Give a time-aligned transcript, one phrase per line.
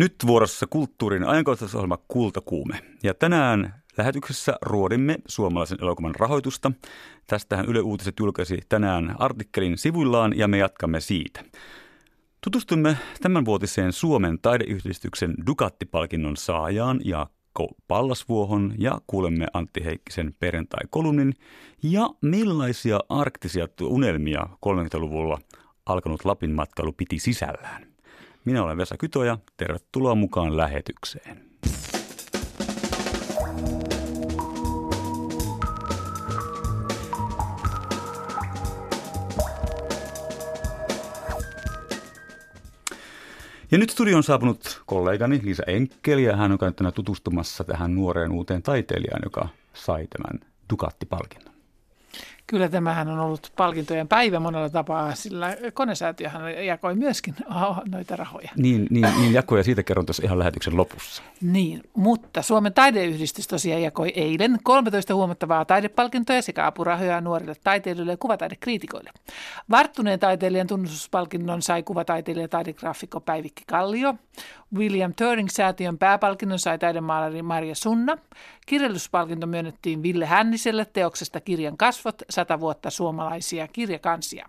[0.00, 2.80] Nyt vuorossa kulttuurin ajankohtaisohjelma Kultakuume.
[3.02, 6.72] Ja tänään lähetyksessä ruodimme suomalaisen elokuvan rahoitusta.
[7.26, 11.44] Tästähän Yle Uutiset julkaisi tänään artikkelin sivuillaan ja me jatkamme siitä.
[12.40, 21.34] Tutustumme tämänvuotiseen Suomen taideyhdistyksen Dukatti-palkinnon saajaan Jaakko Pallasvuohon ja kuulemme Antti Heikkisen perjantai-kolumnin
[21.82, 25.38] ja millaisia arktisia unelmia 30-luvulla
[25.86, 27.89] alkanut Lapin matkailu piti sisällään.
[28.44, 29.38] Minä olen Vesa Kytoja.
[29.56, 31.50] Tervetuloa mukaan lähetykseen.
[43.70, 48.32] Ja nyt studion on saapunut kollegani Liisa Enkel ja hän on käynyt tutustumassa tähän nuoreen
[48.32, 51.49] uuteen taiteilijaan, joka sai tämän Dukatti-palkinnon.
[52.50, 57.34] Kyllä tämähän on ollut palkintojen päivä monella tapaa, sillä konesäätiöhän jakoi myöskin
[57.92, 58.50] noita rahoja.
[58.56, 61.22] Niin, niin, niin jakoi ja siitä kerron tuossa ihan lähetyksen lopussa.
[61.40, 68.16] Niin, mutta Suomen taideyhdistys tosiaan jakoi eilen 13 huomattavaa taidepalkintoja sekä apurahoja nuorille taiteilijoille ja
[68.16, 69.10] kuvataidekriitikoille.
[69.70, 74.14] Varttuneen taiteilijan tunnustuspalkinnon sai kuvataiteilija ja taidegraafikko Päivikki Kallio.
[74.74, 78.18] William Turing-säätiön pääpalkinnon sai taidemaalari Maria Sunna.
[78.66, 84.48] Kirjallisuuspalkinto myönnettiin Ville Hänniselle teoksesta Kirjan kasvot, sata vuotta suomalaisia kirjakansia.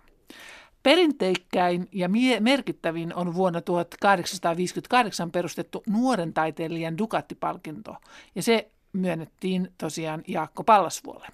[0.82, 7.96] Perinteikkäin ja mie- merkittävin on vuonna 1858 perustettu nuoren taiteilijan Dukatti-palkinto,
[8.34, 11.26] ja se myönnettiin tosiaan Jaakko Pallasvuolle.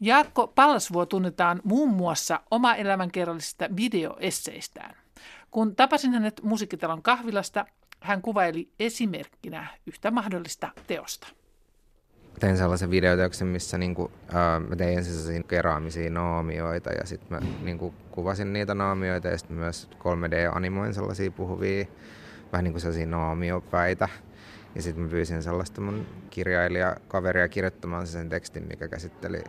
[0.00, 4.96] Jaakko Pallasvuo tunnetaan muun muassa oma elämänkerrallisista videoesseistään.
[5.50, 7.66] Kun tapasin hänet musiikkitalon kahvilasta,
[8.00, 11.26] hän kuvaili esimerkkinä yhtä mahdollista teosta.
[12.40, 17.94] Tein sellaisen videoteoksen, missä niinku, ää, mä tein sellaisia keraamisia naamioita ja sitten mä niinku,
[18.10, 21.86] kuvasin niitä naamioita ja sitten myös 3D-animoin sellaisia puhuvia,
[22.52, 24.08] vähän niin kuin sellaisia naamiopäitä.
[24.74, 29.42] Ja sitten mä pyysin sellaista mun kirjailijakaveria kirjoittamaan sen tekstin, mikä käsitteli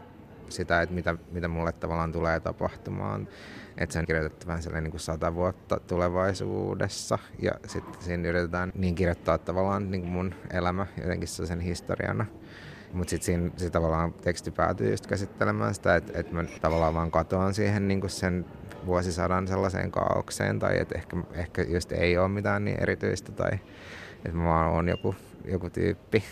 [0.49, 3.27] sitä, että mitä, mitä mulle tavallaan tulee tapahtumaan.
[3.77, 8.71] Että se on kirjoitettu vähän sellainen niin kuin sata vuotta tulevaisuudessa ja sitten siinä yritetään
[8.75, 12.25] niin kirjoittaa tavallaan niin kuin mun elämä jotenkin sen historiana.
[12.93, 17.11] Mutta sitten siinä sit tavallaan teksti päätyy just käsittelemään sitä, että et mä tavallaan vaan
[17.11, 18.45] katoan siihen niin sen
[18.85, 23.51] vuosisadan sellaiseen kaaukseen tai että ehkä, ehkä just ei ole mitään niin erityistä tai
[24.25, 25.15] että mä vaan oon joku,
[25.45, 26.23] joku tyyppi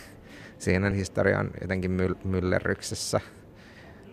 [0.57, 3.21] siinä historian jotenkin myll- myllerryksessä.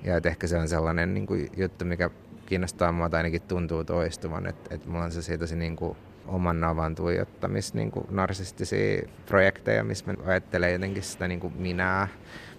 [0.05, 2.11] Ja että ehkä se on sellainen niin kuin juttu, mikä
[2.47, 5.97] kiinnostaa mua tai ainakin tuntuu toistuvan, että, että mulla on se siitä se niin kuin
[6.27, 12.09] oman navan tuijottamis niin kuin narsistisia projekteja, missä mä ajattelen jotenkin sitä niin kuin minää,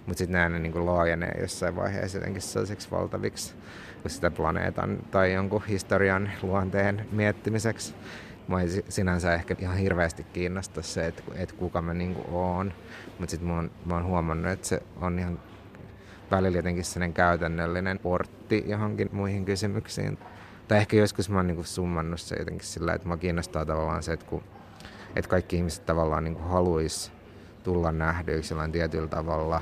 [0.06, 3.54] mutta sitten nämä niin kuin laajenee jossain vaiheessa jotenkin sellaiseksi valtaviksi
[4.06, 7.94] sitä planeetan tai jonkun historian luonteen miettimiseksi.
[8.48, 12.72] Mua ei sinänsä ehkä ihan hirveästi kiinnosta se, että, että kuka mä niin kuin oon,
[13.18, 15.40] mutta sitten mä, mä oon huomannut, että se on ihan
[16.30, 20.18] välillä jotenkin sellainen käytännöllinen portti johonkin muihin kysymyksiin.
[20.68, 24.12] Tai ehkä joskus mä oon niin summannut se jotenkin sillä, että mä kiinnostaa tavallaan se,
[24.12, 24.42] että, kun,
[25.16, 27.12] että kaikki ihmiset tavallaan niin haluaisi
[27.62, 29.60] tulla nähdyiksi jollain tietyllä tavalla.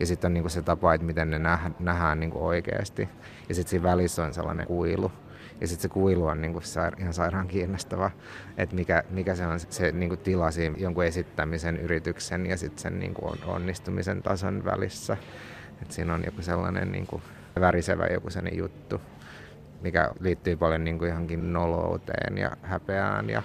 [0.00, 1.38] Ja sitten on niin se tapa, että miten ne
[1.78, 3.08] nähdään niin oikeasti.
[3.48, 5.12] Ja sitten siinä välissä on sellainen kuilu.
[5.60, 6.64] Ja sitten se kuilu on niin kuin
[6.98, 8.10] ihan sairaan kiinnostava,
[8.56, 12.82] että mikä, mikä se on se niin kuin tila siinä jonkun esittämisen yrityksen ja sitten
[12.82, 15.16] sen niin kuin onnistumisen tason välissä.
[15.82, 17.22] Et siinä on joku sellainen niin kuin
[17.60, 19.00] värisevä joku sellainen juttu,
[19.82, 23.42] mikä liittyy paljon niin kuin johonkin nolouteen ja häpeään ja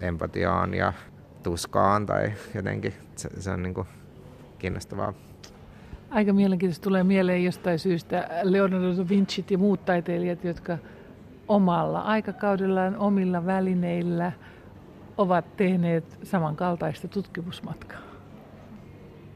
[0.00, 0.92] empatiaan ja
[1.42, 3.86] tuskaan tai jotenkin se, se on niin kuin
[4.58, 5.12] kiinnostavaa.
[6.10, 10.78] Aika mielenkiintoista tulee mieleen jostain syystä Leonardo da Vinci ja muut taiteilijat, jotka
[11.48, 14.32] omalla aikakaudellaan, omilla välineillä
[15.16, 18.00] ovat tehneet samankaltaista tutkimusmatkaa.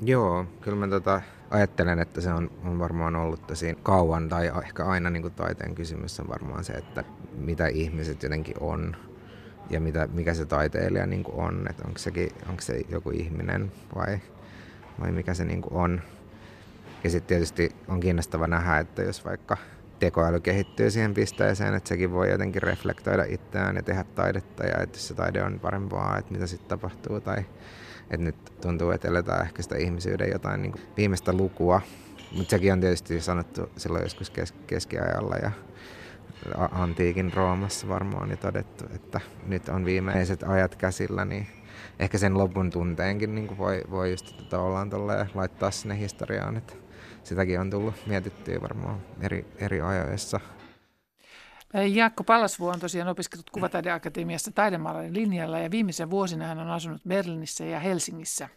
[0.02, 1.20] Joo, kyllä mä tota,
[1.50, 5.74] ajattelen, että se on, on varmaan ollut tosi kauan tai ehkä aina niin kuin taiteen
[5.74, 7.04] kysymys on varmaan se, että
[7.36, 8.96] mitä ihmiset jotenkin on
[9.70, 13.72] ja mitä, mikä se taiteilija niin kuin on, että onko, sekin, onko se joku ihminen
[13.94, 14.20] vai,
[15.00, 16.00] vai mikä se niin kuin on.
[17.04, 19.56] Ja sitten tietysti on kiinnostava nähdä, että jos vaikka
[19.98, 24.98] tekoäly kehittyy siihen pisteeseen, että sekin voi jotenkin reflektoida itseään ja tehdä taidetta ja että
[24.98, 27.44] se taide on parempaa, että mitä sitten tapahtuu tai
[28.10, 31.80] että nyt tuntuu, että eletään ehkä sitä ihmisyyden jotain niin viimeistä lukua.
[32.36, 35.50] Mutta sekin on tietysti sanottu silloin joskus kes- keskiajalla ja
[36.72, 41.46] antiikin Roomassa varmaan niin todettu, että nyt on viimeiset ajat käsillä, niin
[41.98, 44.90] ehkä sen lopun tunteenkin niin voi, voi just tavallaan
[45.34, 46.74] laittaa sinne historiaan, että
[47.24, 50.40] sitäkin on tullut mietittyä varmaan eri, eri ajoissa.
[51.74, 57.64] Jaakko Pallasvuo on tosiaan opiskellut Kuvataideakatemiassa taidemaalarin linjalla ja viimeisen vuosina hän on asunut Berliinissä
[57.64, 58.48] ja Helsingissä.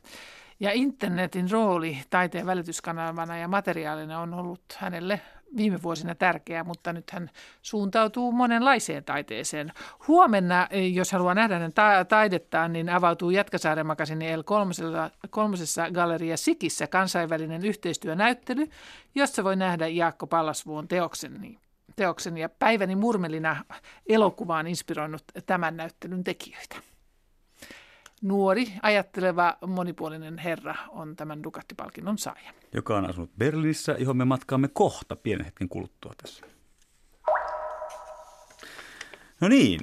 [0.59, 5.21] Ja internetin rooli taiteen välityskanavana ja materiaalina on ollut hänelle
[5.57, 7.29] viime vuosina tärkeä, mutta nyt hän
[7.61, 9.71] suuntautuu monenlaiseen taiteeseen.
[10.07, 17.65] Huomenna, jos haluaa nähdä hänen ta- taidettaan, niin avautuu Jätkäsaaren makasini L3 Galleria Sikissä kansainvälinen
[17.65, 18.67] yhteistyönäyttely,
[19.15, 21.57] jossa voi nähdä Jaakko Pallasvuon teoksen.
[21.95, 23.65] Teoksen ja Päiväni murmelina
[24.09, 26.75] elokuvaan inspiroinut tämän näyttelyn tekijöitä.
[28.21, 32.53] Nuori, ajatteleva, monipuolinen herra on tämän Dukatti-palkinnon saaja.
[32.73, 36.45] Joka on asunut Berliinissä, johon me matkaamme kohta pienen hetken kuluttua tässä.
[39.41, 39.79] No niin,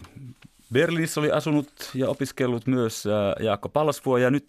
[0.72, 4.49] Berliinissä oli asunut ja opiskellut myös äh, Jaakko Pallasvuo ja nyt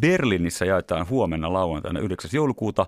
[0.00, 2.30] Berliinissä jaetaan huomenna lauantaina 9.
[2.34, 2.86] joulukuuta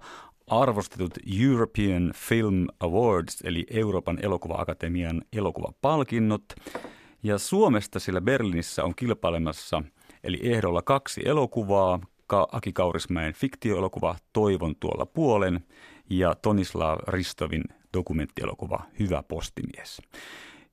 [0.61, 6.45] arvostetut European Film Awards eli Euroopan elokuva-akatemian elokuvapalkinnot.
[7.23, 9.83] Ja Suomesta sillä Berliinissä on kilpailemassa,
[10.25, 12.01] eli ehdolla kaksi elokuvaa,
[12.53, 15.61] Aki Kaurismäen fiktioelokuva Toivon tuolla puolen
[16.11, 17.65] ja Tonislav Ristovin
[17.97, 20.03] dokumenttielokuva Hyvä postimies.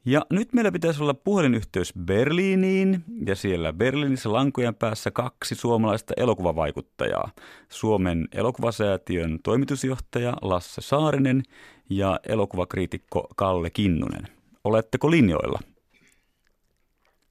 [0.05, 7.29] Ja nyt meillä pitäisi olla puhelinyhteys Berliiniin ja siellä Berliinissä lankojen päässä kaksi suomalaista elokuvavaikuttajaa.
[7.69, 11.43] Suomen elokuvasäätiön toimitusjohtaja Lasse Saarinen
[11.89, 14.23] ja elokuvakriitikko Kalle Kinnunen.
[14.63, 15.59] Oletteko linjoilla?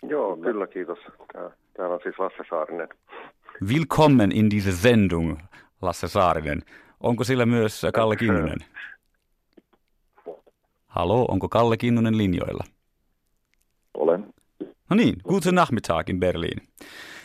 [0.03, 0.99] Joo, kyllä kiitos.
[1.77, 2.89] Täällä on siis Lasse Saarinen.
[3.75, 5.39] Willkommen in diese Sendung,
[5.83, 6.63] Lasse Saarinen.
[7.01, 8.59] Onko sillä myös Kalle Kinnunen?
[10.99, 12.65] Halo, onko Kalle Kinnunen linjoilla?
[13.95, 14.35] Olen.
[14.91, 16.63] No niin, guten Nachmittag in Berliin.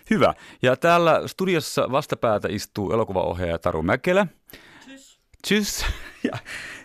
[0.09, 0.33] Hyvä.
[0.61, 4.27] Ja täällä studiossa vastapäätä istuu elokuvaohjaaja Taru Mäkelä.
[4.57, 5.19] Tschüss.
[5.47, 5.85] Tschüss.
[6.23, 6.37] Ja,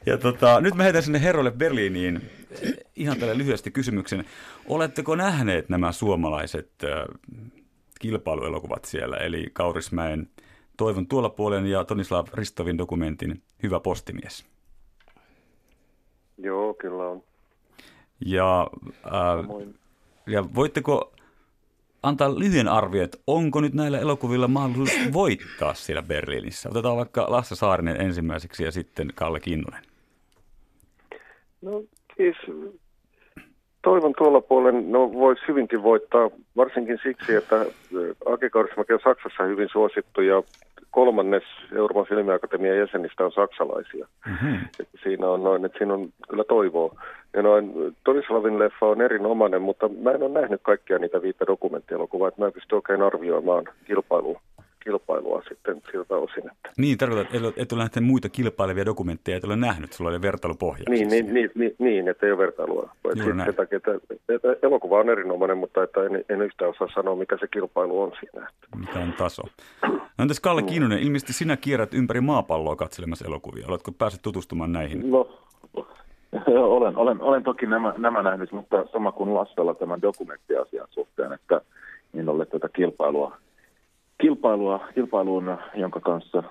[0.07, 2.31] ja tota, nyt mä heitän sinne herroille Berliiniin
[2.97, 4.25] ihan tälle lyhyesti kysymyksen.
[4.67, 6.91] Oletteko nähneet nämä suomalaiset äh,
[8.01, 10.31] kilpailuelokuvat siellä, eli Kaurismäen
[10.77, 14.45] Toivon tuolla puolen ja Tonislav Ristovin dokumentin Hyvä postimies?
[16.39, 17.23] Joo, kyllä on.
[18.27, 18.67] Ja,
[19.07, 19.67] äh,
[20.27, 21.13] ja voitteko
[22.03, 26.69] antaa lyhyen arvion, että onko nyt näillä elokuvilla mahdollisuus voittaa siellä Berliinissä?
[26.69, 29.83] Otetaan vaikka Lasse Saarinen ensimmäiseksi ja sitten Kalle Kinnunen.
[31.63, 31.83] No
[32.17, 32.37] siis
[33.83, 37.67] toivon tuolla puolen, no voisi hyvinkin voittaa, varsinkin siksi, että
[38.27, 40.43] Aki Kaurismäki on Saksassa hyvin suosittu ja
[40.91, 41.43] kolmannes
[41.77, 44.07] Euroopan filmiakatemian jäsenistä on saksalaisia.
[44.27, 44.59] Mm-hmm.
[45.03, 46.95] Siinä on noin, että siinä on kyllä toivoa.
[47.33, 47.73] Ja noin,
[48.05, 52.47] Torislavin leffa on erinomainen, mutta mä en ole nähnyt kaikkia niitä viittä dokumenttielokuvaa, että mä
[52.47, 54.41] en pysty oikein arvioimaan kilpailua
[54.89, 56.51] kilpailua sitten siltä osin.
[56.53, 56.71] Että.
[56.79, 60.85] Niin, tarkoitat, että et ole nähnyt muita kilpailevia dokumentteja, et ole nähnyt, sulla oli vertailupohja.
[60.89, 62.91] Niin, niin, niin, niin, niin, että ei ole vertailua.
[63.45, 63.93] Sen takia, että,
[64.29, 68.13] että elokuva on erinomainen, mutta että en, en yhtään osaa sanoa, mikä se kilpailu on
[68.21, 68.49] siinä.
[68.49, 68.77] Että.
[68.77, 69.43] Mikä on taso.
[69.83, 70.67] No entäs Kalle mm.
[70.67, 73.67] Kiinunen, ilmeisesti sinä kierrät ympäri maapalloa katselemassa elokuvia.
[73.69, 75.11] Oletko päässyt tutustumaan näihin?
[75.11, 75.29] No,
[76.47, 81.61] olen, olen, olen toki nämä, nämä nähnyt, mutta sama kuin Lassella tämän dokumenttiasian suhteen, että
[82.13, 83.37] niin ole tätä kilpailua
[84.21, 86.43] kilpailua, kilpailuun, jonka kanssa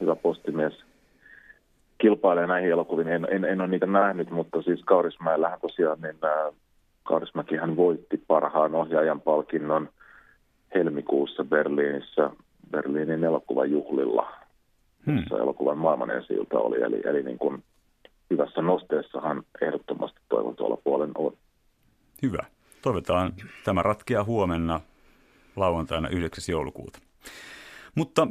[0.00, 0.84] hyvä postimies
[1.98, 3.08] kilpailee näihin elokuviin.
[3.08, 6.52] En, en, en ole niitä nähnyt, mutta siis Kaurismäellähän tosiaan, niin ää,
[7.02, 9.88] Kaurismäkihän voitti parhaan ohjaajan palkinnon
[10.74, 12.30] helmikuussa Berliinissä
[12.70, 14.32] Berliinin elokuvajuhlilla,
[15.06, 15.16] hmm.
[15.16, 16.82] jossa elokuvan maailman ensi oli.
[16.82, 17.62] Eli, eli niin kuin
[18.30, 21.32] hyvässä nosteessahan ehdottomasti toivon tuolla puolen on.
[22.22, 22.44] Hyvä.
[22.82, 23.32] Toivotaan
[23.64, 24.80] tämä ratkeaa huomenna
[25.56, 26.52] lauantaina 9.
[26.52, 26.98] joulukuuta.
[27.94, 28.26] Mutta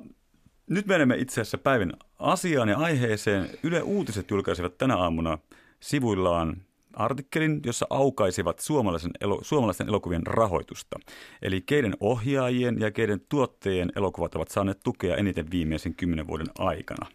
[0.69, 3.49] nyt menemme itse asiassa päivän asiaan ja aiheeseen.
[3.63, 5.37] Yle Uutiset julkaisivat tänä aamuna
[5.79, 6.61] sivuillaan
[6.93, 10.99] artikkelin, jossa aukaisivat suomalaisen elo, suomalaisten elokuvien rahoitusta.
[11.41, 17.07] Eli keiden ohjaajien ja keiden tuottajien elokuvat ovat saaneet tukea eniten viimeisen kymmenen vuoden aikana.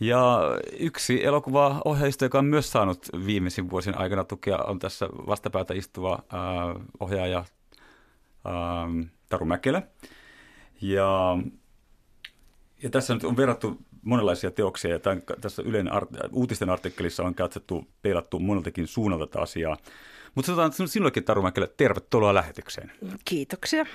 [0.00, 0.40] Ja
[0.78, 6.12] yksi elokuva ohjaajista, joka on myös saanut viimeisin vuosien aikana tukea, on tässä vastapäätä istuva
[6.34, 9.82] äh, ohjaaja äh, Taru Mäkelä.
[10.80, 11.38] Ja,
[12.82, 17.34] ja tässä nyt on verrattu monenlaisia teoksia, ja tämän, tässä Ylen art, uutisten artikkelissa on
[17.34, 19.76] katsottu, peilattu moneltakin suunnalta tätä asiaa.
[20.36, 22.92] Mutta sanotaan sinullekin Taru Mäkelä, tervetuloa lähetykseen.
[23.24, 23.86] Kiitoksia.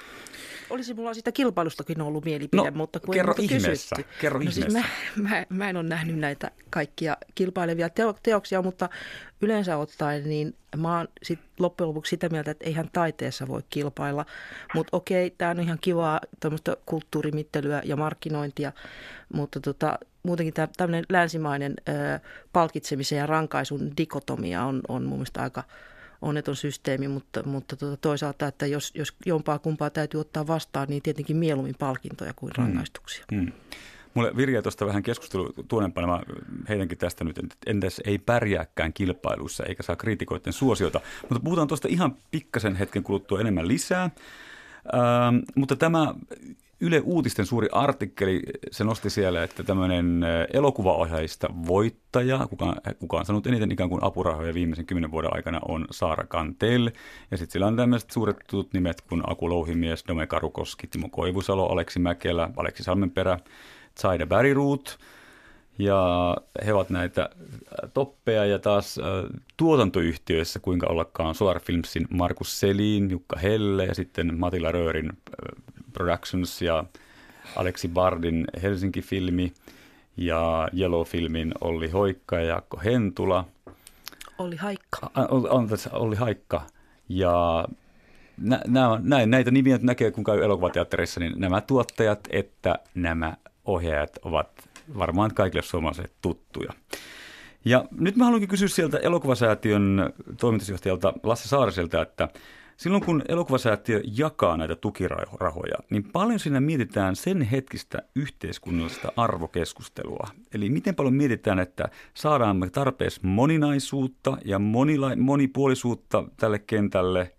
[0.69, 4.15] Olisi mulla siitä kilpailustakin ollut mielipide, no, mutta kun kerro ei ihmeessä, kysytty.
[4.21, 4.61] Kerro no ihmeessä.
[4.61, 4.73] Siis
[5.15, 8.89] mä, mä, mä en ole nähnyt näitä kaikkia kilpailevia teo, teoksia, mutta
[9.41, 14.25] yleensä ottaen niin mä oon sit loppujen lopuksi sitä mieltä, että eihän taiteessa voi kilpailla.
[14.75, 16.21] Mutta okei, tämä on ihan kivaa
[16.85, 18.71] kulttuurimittelyä ja markkinointia,
[19.33, 22.19] mutta tota, muutenkin tämmöinen länsimainen ö,
[22.53, 25.63] palkitsemisen ja rankaisun dikotomia on, on mun mielestä aika
[26.21, 31.01] onneton systeemi, mutta, mutta tuota, toisaalta, että jos, jos jompaa kumpaa täytyy ottaa vastaan, niin
[31.01, 32.63] tietenkin mieluummin palkintoja kuin mm.
[32.63, 33.25] rangaistuksia.
[33.31, 33.39] Mm.
[33.39, 33.51] Mm.
[34.13, 36.21] Mulle Virja tuosta vähän keskustelu tuonempana, mä
[36.69, 40.99] heitänkin tästä nyt, että entäs ei pärjääkään kilpailuissa eikä saa kriitikoiden suosiota.
[41.21, 44.09] Mutta puhutaan tuosta ihan pikkasen hetken kuluttua enemmän lisää.
[44.93, 46.13] Ähm, mutta tämä
[46.83, 53.25] Yle Uutisten suuri artikkeli, se nosti siellä, että tämmöinen äh, elokuvaohjaajista voittaja, kuka, kuka on
[53.25, 56.91] sanonut eniten ikään kuin apurahoja viimeisen kymmenen vuoden aikana, on Saara Kantel.
[57.31, 61.67] Ja sitten sillä on tämmöiset suuret tutut nimet kuin Aku Louhimies, Dome Karukoski, Timo Koivusalo,
[61.67, 63.39] Aleksi Mäkelä, Aleksi Salmenperä,
[63.99, 64.99] Zaida Bäriruut.
[65.79, 67.29] Ja he ovat näitä
[67.93, 68.99] toppeja ja taas
[69.57, 75.09] tuotantoyhtiöissä, kuinka ollakaan Solar Filmsin Markus Selin, Jukka Helle ja sitten Matila Röörin
[75.93, 76.83] Productions ja
[77.55, 79.53] Aleksi Bardin Helsinki-filmi
[80.17, 83.45] ja Yellow-filmin Olli Hoikka ja Jaakko Hentula.
[84.37, 85.11] Olli Haikka.
[85.49, 86.61] On tässä Olli Haikka.
[87.09, 87.65] Ja
[88.37, 94.19] nä, nä, näin, näitä nimiä näkee, kun käy elokuvateatterissa, niin nämä tuottajat että nämä ohjaajat
[94.23, 96.73] ovat varmaan kaikille suomalaisille tuttuja.
[97.65, 102.27] Ja nyt mä haluankin kysyä sieltä elokuvasäätiön toimitusjohtajalta Lasse Saariselta, että
[102.77, 110.27] silloin kun elokuvasäätiö jakaa näitä tukirahoja, niin paljon siinä mietitään sen hetkistä yhteiskunnallista arvokeskustelua.
[110.53, 117.31] Eli miten paljon mietitään, että saadaan me tarpeeksi moninaisuutta ja monila- monipuolisuutta tälle kentälle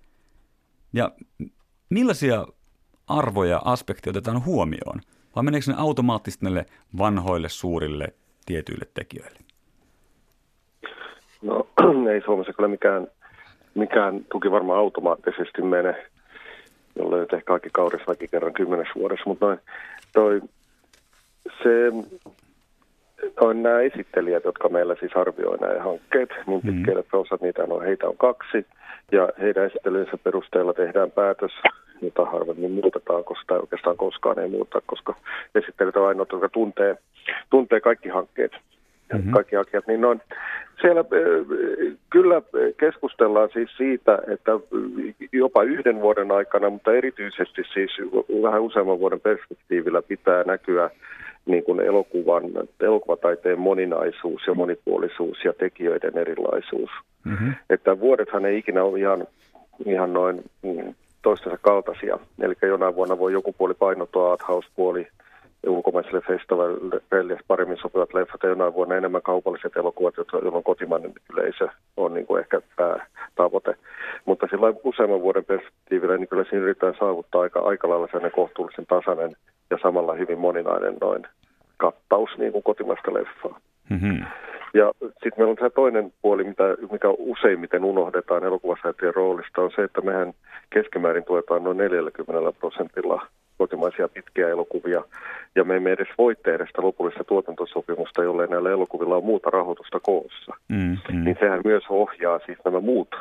[0.92, 1.12] ja
[1.90, 2.46] millaisia
[3.06, 5.00] arvoja, aspekteja otetaan huomioon–
[5.36, 6.66] vai meneekö ne automaattisesti näille
[6.98, 8.14] vanhoille suurille
[8.46, 9.38] tietyille tekijöille?
[11.42, 11.66] No
[12.12, 13.08] ei Suomessa kyllä mikään,
[13.74, 16.06] mikään tuki varmaan automaattisesti mene,
[16.96, 19.60] jolle nyt ehkä kaikki kaurisväki kerran kymmenessä vuodessa, mutta noin,
[20.12, 20.40] toi,
[21.62, 21.92] se,
[23.40, 26.72] noin nämä esittelijät, jotka meillä siis arvioi nämä hankkeet, niin mm.
[26.72, 28.66] pitkälle, että osat niitä on, heitä on kaksi,
[29.12, 31.52] ja heidän esittelynsä perusteella tehdään päätös
[32.02, 35.14] jota harvemmin muutetaan, koska tai oikeastaan koskaan ei muuta, koska
[35.54, 36.96] esittelyt on ainoa, jotka tuntee,
[37.50, 38.52] tuntee kaikki hankkeet
[39.18, 39.32] mm-hmm.
[39.32, 40.20] kaikki hakijat, niin on,
[40.80, 41.04] siellä
[42.10, 42.42] kyllä
[42.76, 44.52] keskustellaan siis siitä, että
[45.32, 47.90] jopa yhden vuoden aikana, mutta erityisesti siis
[48.42, 50.90] vähän useamman vuoden perspektiivillä pitää näkyä
[51.46, 52.44] niin kuin elokuvan,
[52.80, 56.90] elokuvataiteen moninaisuus ja monipuolisuus ja tekijöiden erilaisuus.
[57.24, 57.54] Mm-hmm.
[57.70, 59.26] Että vuodethan ei ikinä ole ihan,
[59.86, 62.18] ihan noin mm, toistensa kaltaisia.
[62.40, 65.06] Eli jonain vuonna voi joku puoli painottua arthouse-puoli
[65.66, 72.14] ulkomaiselle festivalille paremmin sopivat leffat ja jonain vuonna enemmän kaupalliset elokuvat, jolloin kotimainen yleisö on
[72.14, 73.74] niin kuin ehkä päätavoite.
[74.24, 78.86] Mutta sillä useamman vuoden perspektiivillä niin kyllä siinä yritetään saavuttaa aika, aika lailla sellainen kohtuullisen
[78.86, 79.36] tasainen
[79.70, 81.26] ja samalla hyvin moninainen noin
[81.76, 83.60] kattaus niin kuin kotimaista leffaa.
[83.90, 84.24] Mm-hmm.
[84.74, 89.82] Ja sitten meillä on tämä toinen puoli, mitä, mikä useimmiten unohdetaan elokuvasäätiön roolista, on se,
[89.82, 90.32] että mehän
[90.70, 93.26] keskimäärin tuetaan noin 40 prosentilla
[93.58, 95.02] kotimaisia pitkiä elokuvia,
[95.54, 100.00] ja me emme edes voi tehdä sitä lopullista tuotantosopimusta, jollei näillä elokuvilla on muuta rahoitusta
[100.00, 100.52] koossa.
[100.68, 101.24] Mm, mm.
[101.24, 103.14] Niin sehän myös ohjaa siis nämä muut,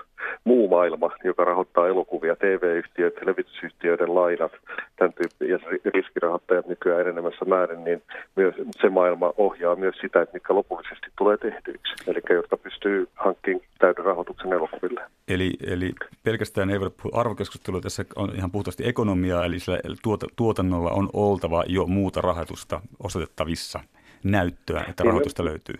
[0.44, 4.52] muu maailma, joka rahoittaa elokuvia, TV-yhtiöt, televisioyhtiöiden lainat,
[4.96, 5.60] tämän tyyppi, ja
[5.94, 8.02] riskirahoittajat nykyään enenemässä määrin, niin
[8.36, 13.66] myös se maailma ohjaa myös sitä, että mitkä lopullisesti tulee tehdyiksi, eli jotka pystyy hankkimaan
[13.80, 15.02] täyden rahoituksen elokuville.
[15.28, 15.92] Eli, eli
[16.24, 21.64] pelkästään ei voida arvokeskustelua, tässä on ihan puhtaasti ekonomiaa, eli sillä tuota, tuotannolla on oltava
[21.68, 23.80] jo muuta rahoitusta osoitettavissa
[24.24, 25.76] näyttöä, että rahoitusta löytyy.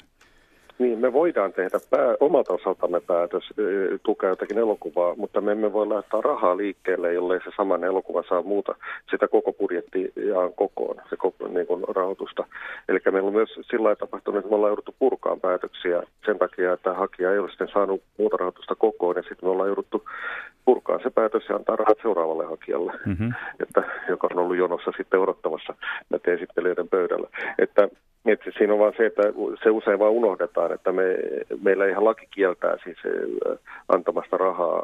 [0.82, 3.44] Niin, me voidaan tehdä pää, omalta osaltamme päätös
[4.04, 8.42] tukea jotakin elokuvaa, mutta me emme voi laittaa rahaa liikkeelle, jollei se saman elokuva saa
[8.42, 8.76] muuta
[9.12, 12.46] sitä koko budjettiaan kokoon, se koko, niin kuin, rahoitusta.
[12.90, 16.74] Eli meillä on myös sillä lailla tapahtunut, että me ollaan jouduttu purkaan päätöksiä sen takia,
[16.74, 20.04] että hakija ei ole sitten saanut muuta rahoitusta kokoon, ja sitten me ollaan jouduttu
[20.66, 23.34] purkaa se päätös ja antaa rahat seuraavalle hakijalle, mm-hmm.
[23.60, 25.74] että, joka on ollut jonossa sitten odottamassa
[26.10, 27.28] näiden esittelijöiden pöydällä.
[27.60, 27.90] Että
[28.26, 29.22] että siinä on vaan se, että
[29.64, 31.04] se usein vaan unohdetaan, että me,
[31.62, 32.98] meillä ihan laki kieltää siis
[33.88, 34.84] antamasta rahaa,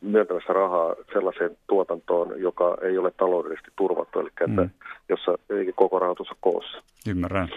[0.00, 4.70] myöntämässä rahaa sellaiseen tuotantoon, joka ei ole taloudellisesti turvattu, eli että mm.
[5.08, 5.38] jossa
[5.74, 6.82] koko rahoitus on koossa.
[7.08, 7.48] Ymmärrän.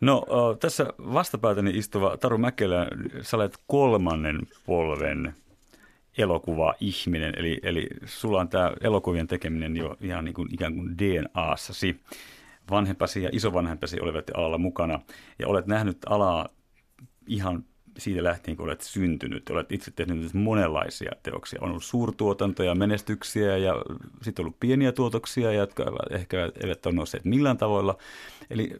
[0.00, 0.26] No
[0.60, 2.86] tässä vastapäätäni istuva Taru Mäkelä,
[3.20, 5.34] sä olet kolmannen polven
[6.18, 12.00] elokuva-ihminen, eli, eli sulla on tämä elokuvien tekeminen jo ihan niin kuin, ikään kuin DNAssasi
[12.70, 15.00] vanhempasi ja isovanhempasi olivat alalla mukana
[15.38, 16.48] ja olet nähnyt alaa
[17.26, 17.64] ihan
[17.98, 19.50] siitä lähtien, kun olet syntynyt.
[19.50, 21.58] Olet itse tehnyt monenlaisia teoksia.
[21.62, 23.74] On ollut suurtuotantoja, menestyksiä ja
[24.22, 27.96] sitten ollut pieniä tuotoksia, jotka ehkä eivät ole nousseet millään tavoilla.
[28.50, 28.76] Eli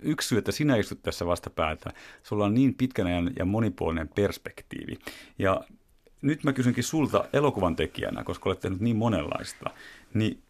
[0.00, 1.90] yksi syy, että sinä istut tässä vastapäätä,
[2.22, 4.98] sulla on niin pitkän ajan ja monipuolinen perspektiivi.
[5.38, 5.60] Ja
[6.22, 9.70] nyt mä kysynkin sulta elokuvan tekijänä, koska olet tehnyt niin monenlaista,
[10.14, 10.42] niin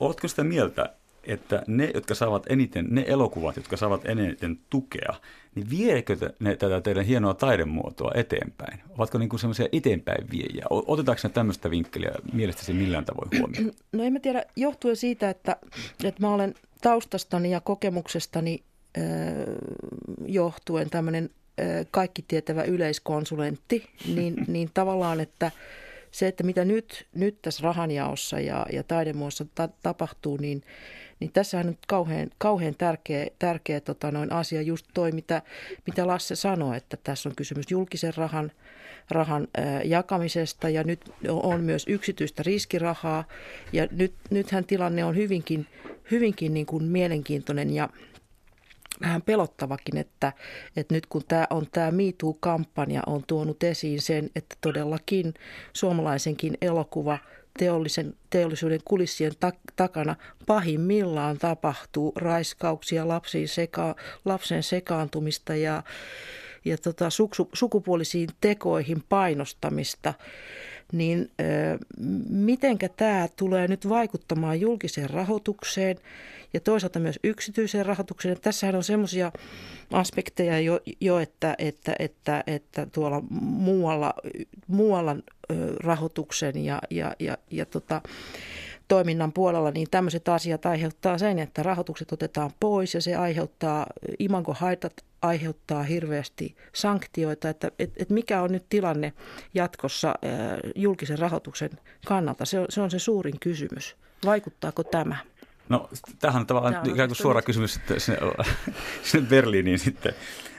[0.00, 0.94] oletko sitä mieltä,
[1.26, 5.14] että ne, jotka saavat eniten, ne elokuvat, jotka saavat eniten tukea,
[5.54, 8.80] niin viekö ne tätä teidän hienoa taidemuotoa eteenpäin?
[8.90, 10.64] Ovatko niin semmoisia eteenpäin viejiä?
[10.70, 13.72] Otetaanko ne tämmöistä vinkkeliä mielestäsi millään tavoin huomioon?
[13.92, 15.56] No en mä tiedä, johtuen siitä, että,
[16.04, 18.62] että mä olen taustastani ja kokemuksestani
[18.98, 19.04] äh,
[20.26, 21.30] johtuen tämmöinen
[21.60, 25.50] äh, kaikki tietävä yleiskonsulentti, niin, niin tavallaan, että
[26.10, 30.62] se, että mitä nyt, nyt tässä rahanjaossa ja, ja taidemuodossa ta- tapahtuu, niin–
[31.20, 34.62] niin tässä on kauhean, kauhean tärkeä, tärkeä tota, noin asia.
[34.62, 35.42] Just toi, mitä,
[35.86, 38.52] mitä Lasse sanoi, että tässä on kysymys julkisen rahan,
[39.10, 43.24] rahan ää, jakamisesta ja nyt on myös yksityistä riskirahaa.
[43.72, 45.66] Ja nyt, nythän tilanne on hyvinkin,
[46.10, 47.88] hyvinkin niin kuin mielenkiintoinen ja
[49.00, 50.32] vähän pelottavakin, että,
[50.76, 55.34] että nyt kun tämä on tämä MeToo-kampanja on tuonut esiin sen, että todellakin
[55.72, 57.18] suomalaisenkin elokuva–
[57.58, 65.82] teollisen, teollisuuden kulissien ta- takana pahimmillaan tapahtuu raiskauksia, lapsiin seka, lapsen sekaantumista ja,
[66.64, 70.14] ja tota, suku, sukupuolisiin tekoihin painostamista
[70.92, 71.30] niin
[72.28, 75.96] mitenkä tämä tulee nyt vaikuttamaan julkiseen rahoitukseen
[76.54, 78.40] ja toisaalta myös yksityiseen rahoitukseen.
[78.40, 79.32] Tässähän on semmoisia
[79.92, 84.14] aspekteja jo, jo että, että, että, että tuolla muualla,
[84.66, 85.16] muualla
[85.80, 88.02] rahoituksen ja, ja, ja, ja tota,
[88.88, 93.86] toiminnan puolella, niin tämmöiset asiat aiheuttaa sen, että rahoitukset otetaan pois ja se aiheuttaa,
[94.18, 99.12] imagohaitat aiheuttaa hirveästi sanktioita, että et, et mikä on nyt tilanne
[99.54, 101.70] jatkossa ää, julkisen rahoituksen
[102.06, 102.44] kannalta.
[102.44, 103.96] Se on, se on se suurin kysymys.
[104.24, 105.16] Vaikuttaako tämä?
[105.68, 105.88] No
[106.18, 108.20] tähän on tavallaan tämä on ikään kuin suora kysymys sitten sinne,
[109.02, 110.14] sinne Berliiniin sitten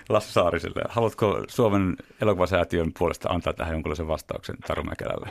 [0.10, 0.82] Lasse Saariselle.
[0.90, 5.30] Haluatko Suomen elokuvasäätiön puolesta antaa tähän jonkinlaisen vastauksen Taru Mäkelälle?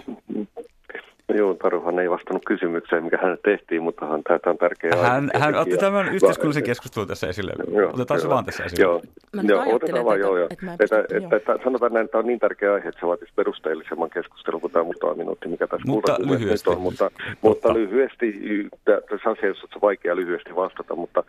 [1.35, 5.55] Joo, Taruhan ei vastannut kysymykseen, mikä hän tehtiin, mutta hän, tämä on tärkeä Hän, hän
[5.55, 7.53] otti tämän yhteiskunnallisen keskustelun tässä esille.
[7.73, 8.83] Joo, otetaan se vaan tässä esille.
[8.83, 9.03] Joo,
[9.43, 10.49] joo otetaan vaan, joo, joo.
[10.51, 13.33] Että, että, että, että, sanotaan näin, että tämä on niin tärkeä aihe, että se vaatisi
[13.37, 16.71] perusteellisemman keskustelun kuin tämä muutama minuutti, mikä tässä mutta lyhyesti.
[16.71, 16.81] on.
[16.81, 17.11] Mutta,
[17.43, 18.41] mutta lyhyesti,
[18.85, 21.25] tässä asiassa on vaikea lyhyesti vastata, mutta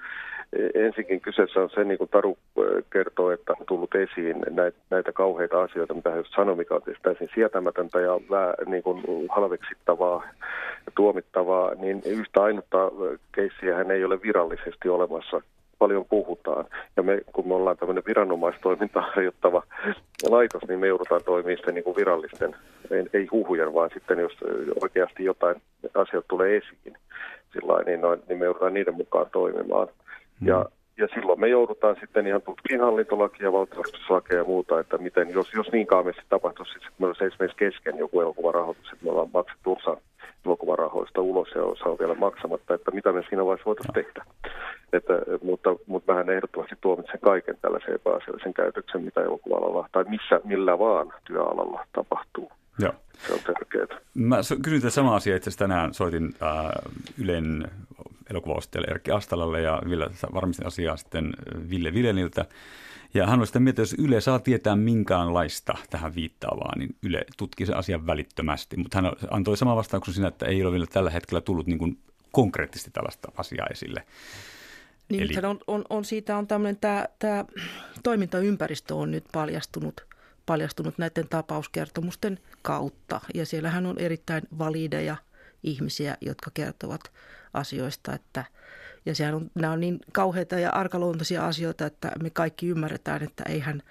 [0.74, 2.38] ensinnäkin kyseessä on se, niin kuin Taru
[2.94, 4.36] kertoo, että on tullut esiin
[4.90, 10.24] näitä, kauheita asioita, mitä hän sanoi, mikä on täysin sietämätöntä ja vähän niin kuin halveksittavaa
[10.86, 12.92] ja tuomittavaa, niin yhtä ainutta
[13.32, 15.42] keissiä hän ei ole virallisesti olemassa
[15.80, 16.66] paljon puhutaan.
[16.98, 19.64] Ja me, kun me ollaan tämmöinen viranomaistoiminta harjoittava
[20.30, 22.56] laitos, niin me joudutaan toimimaan sitten niin kuin virallisten,
[22.92, 24.38] ei, ei huhujen, vaan sitten jos
[24.82, 25.62] oikeasti jotain
[25.94, 26.98] asiat tulee esiin,
[27.54, 29.88] sillä niin, noin, niin me joudutaan niiden mukaan toimimaan.
[30.41, 30.71] Ja, mm.
[30.97, 35.71] ja silloin me joudutaan sitten ihan tutkimaan hallintolakia, valtiostuslakia ja muuta, että miten, jos, jos
[35.71, 39.97] niin kaamesti tapahtuisi, että meillä olisi esimerkiksi kesken joku elokuvarahoitus, että me ollaan maksettu osa
[40.45, 44.26] elokuvarahoista ulos ja osa on vielä maksamatta, että mitä me siinä vaiheessa voitaisiin tehdä.
[44.93, 50.80] Että, mutta, mutta vähän ehdottomasti tuomitsen kaiken tällaisen epäasiallisen käytöksen, mitä elokuva tai missä, millä
[50.80, 52.52] vaan työalalla tapahtuu.
[52.80, 52.93] Joo.
[53.28, 54.02] Se on tärkeää.
[54.13, 55.93] Mä kysyin tätä samaa asiaa itse asiassa tänään.
[55.93, 56.71] Soitin äh,
[57.21, 57.71] Ylen
[58.30, 61.34] elokuvaostajalle Erkki Astalalle ja vielä varmistin asiaa sitten
[61.70, 62.46] Ville Vileniltä.
[63.13, 67.26] Ja hän oli sitä mieltä, että jos Yle saa tietää minkäänlaista tähän viittaavaa, niin Yle
[67.38, 68.78] tutkii sen asian välittömästi.
[68.78, 72.00] Mutta hän antoi sama vastauksen siinä, että ei ole vielä tällä hetkellä tullut niin kuin
[72.32, 74.04] konkreettisesti tällaista asiaa esille.
[75.10, 75.48] Niin Eli...
[75.48, 77.46] on, on, on, siitä on tämmöinen, tämä, tämä
[78.04, 80.06] toimintaympäristö on nyt paljastunut,
[80.46, 83.22] paljastunut näiden tapauskertomusten kautta.
[83.34, 85.16] Ja siellähän on erittäin valideja
[85.63, 87.02] ihmisiä, jotka kertovat
[87.54, 88.46] asioista, että
[89.06, 93.43] ja sehän on, nämä on niin kauheita ja arkaluontoisia asioita, että me kaikki ymmärretään, että
[93.50, 93.84] eihän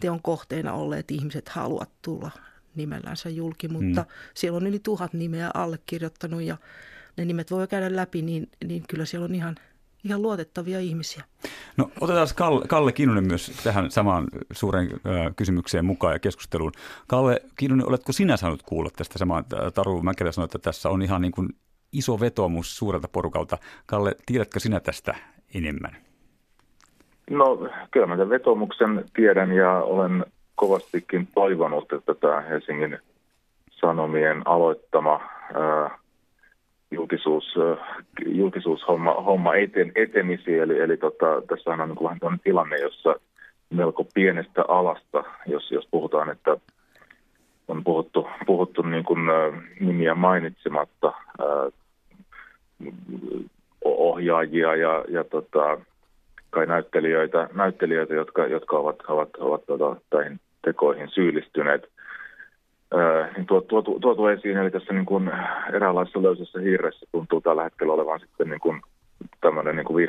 [0.00, 2.30] teon kohteena olleet ihmiset halua tulla
[2.74, 4.08] nimellänsä julki, mutta mm.
[4.34, 6.56] siellä on yli tuhat nimeä allekirjoittanut ja
[7.16, 9.56] ne nimet voi käydä läpi, niin, niin kyllä siellä on ihan,
[10.04, 11.24] ihan luotettavia ihmisiä.
[11.76, 14.90] No otetaan Kalle, Kalle Kinnunen myös tähän samaan suureen
[15.36, 16.72] kysymykseen mukaan ja keskusteluun.
[17.06, 19.44] Kalle Kinnunen, oletko sinä saanut kuulla tästä samaa?
[19.74, 21.48] Taru Mäkelä sanoi, että tässä on ihan niin kuin
[21.92, 23.58] iso vetomus suurelta porukalta.
[23.86, 25.14] Kalle, tiedätkö sinä tästä
[25.54, 25.96] enemmän?
[27.30, 32.98] No kyllä mä tämän vetomuksen tiedän ja olen kovastikin toivonut, että tämä Helsingin
[33.70, 35.20] Sanomien aloittama
[36.90, 37.54] julkisuus,
[38.26, 40.58] julkisuushomma homma eten, etenisi.
[40.58, 43.14] Eli, eli tota, tässä on niin vähän tilanne, jossa
[43.70, 46.56] melko pienestä alasta, jos, jos puhutaan, että
[47.68, 49.20] on puhuttu, puhuttu niin kuin,
[49.80, 51.12] nimiä mainitsematta
[53.84, 55.80] ohjaajia ja, ja tota,
[56.50, 59.96] kai näyttelijöitä, näyttelijöitä jotka, jotka ovat, ovat, ovat tota,
[60.64, 61.88] tekoihin syyllistyneet.
[63.36, 65.30] Niin tuotu, tuotu esiin, eli tässä niin kuin
[65.72, 68.82] eräänlaisessa löysässä hiiressä tuntuu tällä hetkellä olevan sitten niin kuin
[69.40, 70.08] tämmöinen niin kuin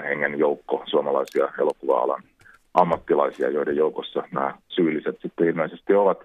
[0.00, 2.22] 50-100 hengen joukko suomalaisia elokuva-alan
[2.74, 6.18] ammattilaisia, joiden joukossa nämä syylliset sitten ilmeisesti ovat.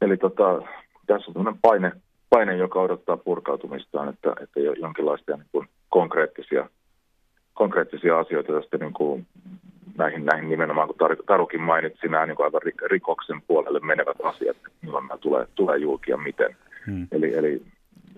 [0.00, 0.62] Eli tota,
[1.06, 1.92] tässä on tämmöinen paine,
[2.30, 6.68] paine, joka odottaa purkautumistaan, että, että jonkinlaisia niin kuin konkreettisia,
[7.54, 9.26] konkreettisia asioita tästä niin kuin
[9.98, 12.60] näihin, näihin nimenomaan, kun Tarukin mainitsi, nämä niin kuin aivan
[12.90, 16.56] rikoksen puolelle menevät asiat, milloin nämä tulee, tulee julki ja miten.
[16.86, 17.08] Hmm.
[17.12, 17.62] Eli, eli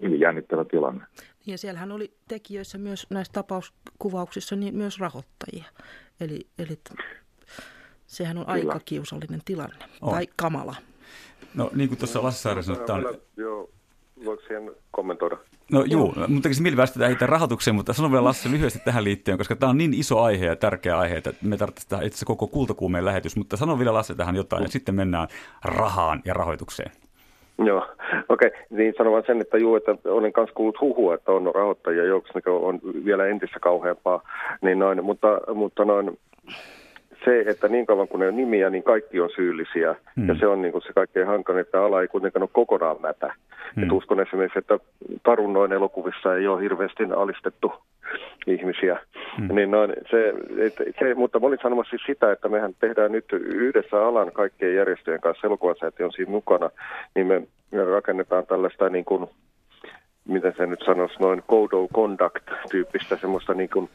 [0.03, 1.05] hyvin jännittävä tilanne.
[1.47, 5.65] Ja siellähän oli tekijöissä myös näissä tapauskuvauksissa niin myös rahoittajia.
[6.21, 6.79] Eli, eli
[8.07, 8.73] sehän on Kyllä.
[8.73, 10.13] aika kiusallinen tilanne on.
[10.15, 10.75] tai kamala.
[11.55, 13.05] No niin kuin tuossa Lasse Saari sanoi, että on...
[13.37, 13.71] Joo,
[14.25, 15.37] voiko siihen kommentoida?
[15.73, 19.57] No juu, tekisi mieli päästä itse rahoitukseen, mutta sanon vielä Lasse lyhyesti tähän liittyen, koska
[19.57, 23.05] tämä on niin iso aihe ja tärkeä aihe, että me tarvitsemme itse asiassa koko kultakuumeen
[23.05, 25.29] lähetys, mutta sanon vielä Lasse tähän jotain ja sitten mennään
[25.65, 26.91] rahaan ja rahoitukseen.
[27.59, 27.87] Joo,
[28.29, 28.49] okei.
[28.49, 28.61] Okay.
[28.71, 32.51] Niin sanon sen, että juu, että olen myös kuullut huhua, että on rahoittajia joukossa, mikä
[32.51, 34.23] on vielä entistä kauheampaa.
[34.63, 36.19] Niin noin, mutta, mutta noin,
[37.25, 39.97] se, että niin kauan kun ne on nimiä, niin kaikki on syyllisiä.
[40.17, 40.29] Hmm.
[40.29, 43.35] Ja se on niin kuin se kaikkein hankalin, että ala ei kuitenkaan ole kokonaan mätä.
[43.75, 43.83] Hmm.
[43.85, 44.79] Et uskon esimerkiksi, että
[45.23, 47.73] Tarun noin elokuvissa ei ole hirveästi alistettu
[48.47, 48.99] ihmisiä.
[49.39, 49.55] Hmm.
[49.55, 53.33] Niin noin, se, et, se, mutta mä olin sanomassa siis sitä, että mehän tehdään nyt
[53.33, 56.71] yhdessä alan kaikkien järjestöjen kanssa, elokuvasäätiö on siinä mukana,
[57.15, 59.27] niin me, me rakennetaan tällaista niin kuin
[60.29, 63.91] miten se nyt sanoisi, noin code of conduct-tyyppistä semmoista, niin kuin,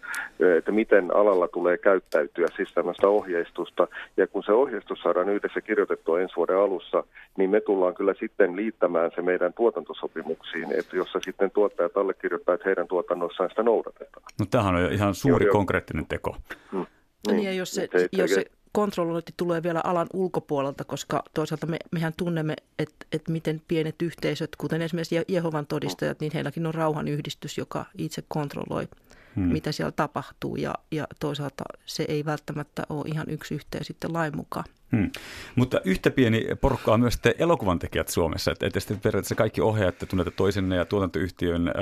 [0.57, 3.87] että miten alalla tulee käyttäytyä, siis tämmöistä ohjeistusta.
[4.17, 7.03] Ja kun se ohjeistus saadaan yhdessä kirjoitettua ensi vuoden alussa,
[7.37, 12.69] niin me tullaan kyllä sitten liittämään se meidän tuotantosopimuksiin, että jossa sitten tuottajat allekirjoittaa, että
[12.69, 14.23] heidän tuotannossaan sitä noudatetaan.
[14.39, 16.35] No tämähän on ihan suuri joo, konkreettinen teko.
[16.71, 16.85] Hmm.
[17.27, 21.67] Niin, niin ja jos se, se, jos se kontrollointi tulee vielä alan ulkopuolelta, koska toisaalta
[21.67, 26.73] me, mehän tunnemme, että, että miten pienet yhteisöt, kuten esimerkiksi Jehovan todistajat, niin heilläkin on
[26.73, 28.88] rauhanyhdistys, joka itse kontrolloi,
[29.36, 29.43] hmm.
[29.43, 30.55] mitä siellä tapahtuu.
[30.55, 34.65] Ja, ja toisaalta se ei välttämättä ole ihan yksi yhteen sitten lain mukaan.
[34.91, 35.12] Hmm.
[35.55, 39.62] Mutta yhtä pieni porukka on myös sitten elokuvan tekijät Suomessa, että, että sitten periaatteessa kaikki
[39.62, 41.73] ohjaajat tunnette toisenne ja tuotantoyhtiön ää,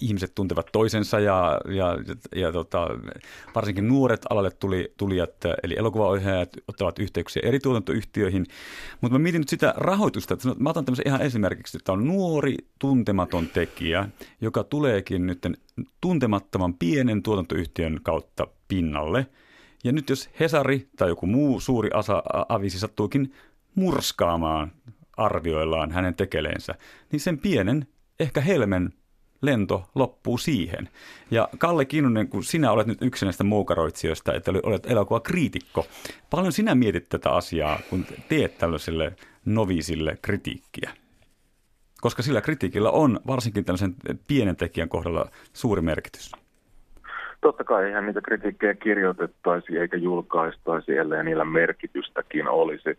[0.00, 1.98] ihmiset tuntevat toisensa ja, ja,
[2.36, 2.88] ja tota,
[3.54, 8.46] varsinkin nuoret alalle tuli, tulijat, eli elokuvaohjaajat ottavat yhteyksiä eri tuotantoyhtiöihin.
[9.00, 12.56] Mutta mä mietin nyt sitä rahoitusta, että mä otan tämmöisen ihan esimerkiksi, että on nuori
[12.78, 14.08] tuntematon tekijä,
[14.40, 15.46] joka tuleekin nyt
[16.00, 19.26] tuntemattoman pienen tuotantoyhtiön kautta pinnalle.
[19.84, 23.32] Ja nyt jos Hesari tai joku muu suuri asa, avisi sattuukin
[23.74, 24.72] murskaamaan
[25.16, 26.74] arvioillaan hänen tekeleensä,
[27.12, 27.86] niin sen pienen,
[28.20, 28.92] ehkä helmen
[29.42, 30.88] lento loppuu siihen.
[31.30, 34.86] Ja Kalle Kinnunen, kun sinä olet nyt yksi näistä muukaroitsijoista, että olet
[35.22, 35.86] kriitikko,
[36.30, 39.12] paljon sinä mietit tätä asiaa, kun teet tällaiselle
[39.44, 40.90] novisille kritiikkiä?
[42.00, 43.94] Koska sillä kritiikillä on varsinkin tällaisen
[44.28, 46.32] pienen tekijän kohdalla suuri merkitys.
[47.40, 52.98] Totta kai eihän niitä kritiikkejä kirjoitettaisi eikä julkaistaisi, ellei niillä merkitystäkin olisi.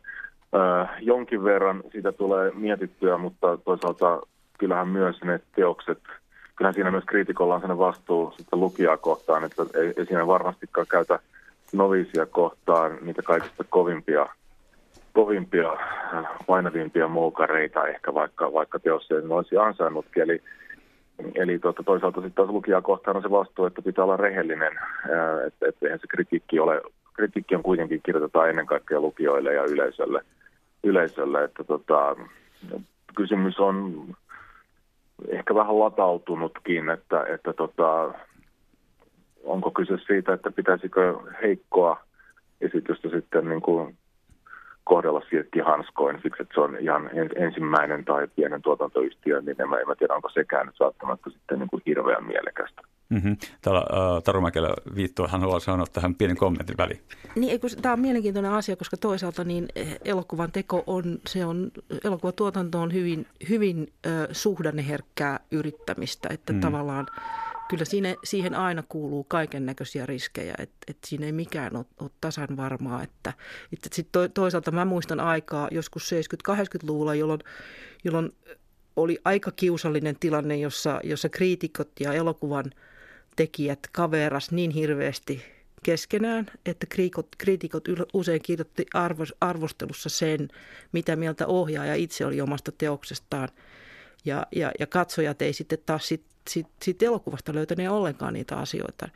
[0.56, 4.22] Äh, jonkin verran siitä tulee mietittyä, mutta toisaalta
[4.60, 6.00] kyllähän myös ne teokset
[6.56, 10.88] kyllähän siinä myös kriitikolla on sellainen vastuu sitten lukijaa kohtaan, että ei, ei siinä varmastikaan
[10.90, 11.20] käytä
[11.74, 14.28] novisia kohtaan niitä kaikista kovimpia,
[15.14, 15.78] kovimpia
[16.48, 20.24] painavimpia moukareita ehkä vaikka, vaikka teossa ei olisi ansainnutkin.
[20.24, 20.42] Eli,
[21.36, 24.74] eli tuota, toisaalta sitten taas lukijaa kohtaan on se vastuu, että pitää olla rehellinen,
[25.48, 26.82] että, että eihän se kritiikki ole,
[27.14, 30.22] kritiikki on kuitenkin kirjoitetaan ennen kaikkea lukijoille ja yleisölle,
[30.84, 32.16] yleisölle että tota,
[33.16, 34.06] kysymys on
[35.30, 38.14] ehkä vähän latautunutkin, että, että tota,
[39.44, 42.04] onko kyse siitä, että pitäisikö heikkoa
[42.62, 43.98] esitystä sitten niin kuin
[44.84, 45.22] kohdella
[45.66, 49.96] hanskoin siksi, että se on ihan ensimmäinen tai pienen tuotantoyhtiö, niin en mä, en mä
[49.96, 50.76] tiedä, onko sekään nyt
[51.30, 52.82] sitten niin kuin hirveän mielekästä.
[53.14, 53.38] Mm-hmm.
[53.62, 57.02] Täällä äh, Taru Mäkelä viittoa, hän haluaa sanoa tähän pienen kommentin väliin.
[57.36, 61.72] Niin, tämä on mielenkiintoinen asia, koska toisaalta niin eh, elokuvan teko on, se on,
[62.04, 66.60] elokuvatuotanto on hyvin, hyvin äh, suhdanneherkkää yrittämistä, että mm.
[66.60, 67.08] tavallaan
[67.70, 72.10] kyllä siinä, siihen aina kuuluu kaiken näköisiä riskejä, että, että siinä ei mikään ole, ole
[72.22, 73.04] tasan varmaa.
[73.04, 73.34] Että,
[73.74, 76.12] että sit to, toisaalta mä muistan aikaa joskus
[76.52, 77.40] 70-80-luvulla, jolloin,
[78.04, 78.32] jolloin
[78.96, 82.66] oli aika kiusallinen tilanne, jossa, jossa kriitikot ja elokuvan
[83.36, 85.42] tekijät kaveras niin hirveästi
[85.84, 86.86] keskenään, että
[87.38, 88.86] kriitikot usein kirjoitti
[89.42, 90.48] arvostelussa sen,
[90.92, 93.50] mitä mieltä ohjaaja itse oli omasta teoksestaan.
[94.26, 99.10] Ja, ja, ja katsojat ei sitten taas sit, sit, sit elokuvasta löytäneet ollenkaan niitä asioita.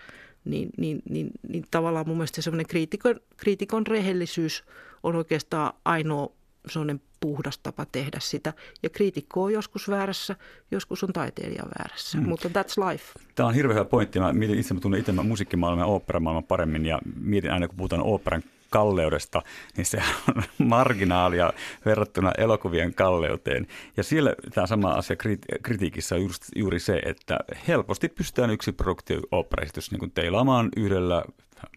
[0.46, 4.64] Niin, niin, niin, niin tavallaan mun mielestä semmoinen kriitikon, kriitikon rehellisyys
[5.04, 6.32] on oikeastaan ainoa
[6.70, 8.54] sellainen puhdas tapa tehdä sitä.
[8.84, 10.36] Ja kriitikko on joskus väärässä,
[10.72, 12.28] joskus on taiteilija väärässä, mm.
[12.28, 13.20] mutta that's life.
[13.36, 14.20] Tämä on hirveän hyvä pointti.
[14.20, 18.04] Mä mietin itse, mä tunnen itse musiikkimaailman ja oopperamaailman paremmin ja mietin aina, kun puhutaan
[18.04, 19.42] oopperan kalleudesta,
[19.78, 21.54] niin se on marginaalia
[21.86, 23.68] verrattuna elokuvien kalleuteen.
[23.98, 25.16] Ja siellä tämä sama asia
[25.64, 31.24] kritiikissä on just, juuri se, että helposti pystytään yksi produktio operaesitys niin teilaamaan yhdellä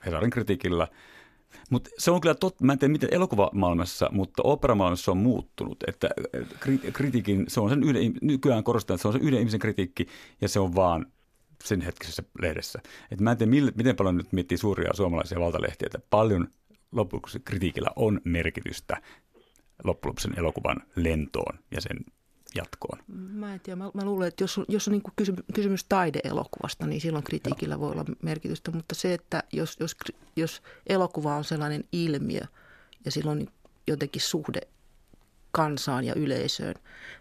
[0.07, 0.88] Hesarin kritiikillä–
[1.70, 6.09] mutta se on kyllä totta, mä en tiedä miten elokuvamaailmassa, mutta operamaailmassa on muuttunut, että
[6.92, 10.06] kritiikin, se on sen yhden, nykyään korostetaan, että se on sen yhden ihmisen kritiikki
[10.40, 11.06] ja se on vaan
[11.64, 12.80] sen hetkisessä lehdessä.
[13.11, 16.48] Et mä en tiedä, miten paljon nyt miettii suuria suomalaisia valtalehtiä, että paljon
[16.92, 19.02] lopuksi kritiikillä on merkitystä
[19.85, 21.96] loppujen elokuvan lentoon ja sen
[22.54, 22.98] jatkoon?
[23.08, 23.76] Mä en tiedä.
[23.76, 27.74] Mä, mä luulen, että jos on, jos on niin kysymys, kysymys taideelokuvasta, niin silloin kritiikillä
[27.74, 27.80] Joo.
[27.80, 28.70] voi olla merkitystä.
[28.70, 29.96] Mutta se, että jos, jos,
[30.36, 32.40] jos elokuva on sellainen ilmiö
[33.04, 33.48] ja silloin
[33.86, 34.60] jotenkin suhde
[35.52, 36.74] kansaan ja yleisöön,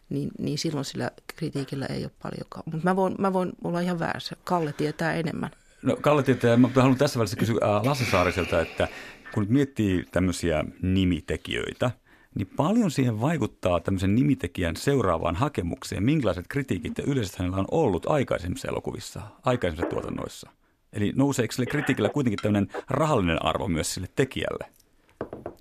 [0.09, 2.63] niin, niin silloin sillä kritiikillä ei ole paljonkaan.
[2.65, 4.35] Mutta mä voin, mä voin olla ihan väärässä.
[4.43, 5.51] Kalle tietää enemmän.
[5.81, 8.87] No Kalle tietää, mä haluan tässä välissä kysyä Lasse Saariselta, että
[9.33, 11.91] kun nyt miettii tämmöisiä nimitekijöitä–
[12.39, 18.05] niin paljon siihen vaikuttaa tämmöisen nimitekijän seuraavaan hakemukseen, minkälaiset kritiikit ja yleisesti hänellä on ollut
[18.05, 20.49] aikaisemmissa elokuvissa, aikaisemmissa tuotannoissa.
[20.93, 24.65] Eli nouseeko sille kritiikillä kuitenkin tämmöinen rahallinen arvo myös sille tekijälle,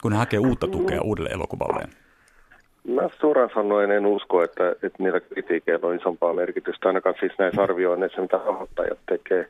[0.02, 1.90] kun hän hakee uutta tukea uudelle elokuvalleen?
[2.88, 7.62] Mä suoraan sanoen en usko, että, että niillä kritiikeillä on isompaa merkitystä, ainakaan siis näissä
[7.62, 9.48] arvioinneissa, mitä rahoittajat tekee.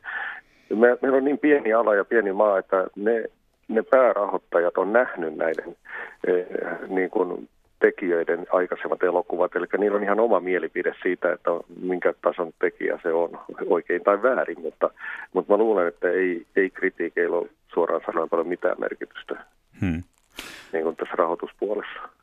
[0.69, 3.23] Me, meillä on niin pieni ala ja pieni maa, että ne
[3.69, 5.75] ne päärahoittajat on nähnyt näiden
[6.27, 6.45] eh,
[6.87, 11.51] niin kuin tekijöiden aikaisemmat elokuvat, eli niillä on ihan oma mielipide siitä, että
[11.81, 14.89] minkä tason tekijä se on, oikein tai väärin, mutta,
[15.33, 19.35] mutta mä luulen, että ei, ei kritiikeillä ole suoraan sanoen paljon mitään merkitystä
[19.81, 20.03] hmm.
[20.73, 22.18] niin kuin tässä rahoituspuolessa.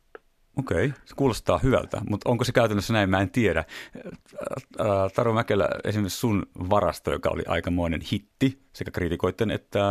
[0.57, 3.65] Okei, se kuulostaa hyvältä, mutta onko se käytännössä näin, mä en tiedä.
[5.15, 9.83] Taru Mäkelä, esimerkiksi sun varasto, joka oli aikamoinen hitti sekä kriitikoiden että,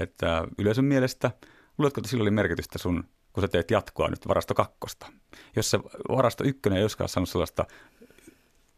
[0.00, 1.30] että yleisön mielestä.
[1.78, 5.06] Luuletko, että sillä oli merkitystä sun, kun sä teet jatkoa nyt varasto kakkosta?
[5.56, 7.64] Jos se varasto ykkönen ei olisikaan saanut sellaista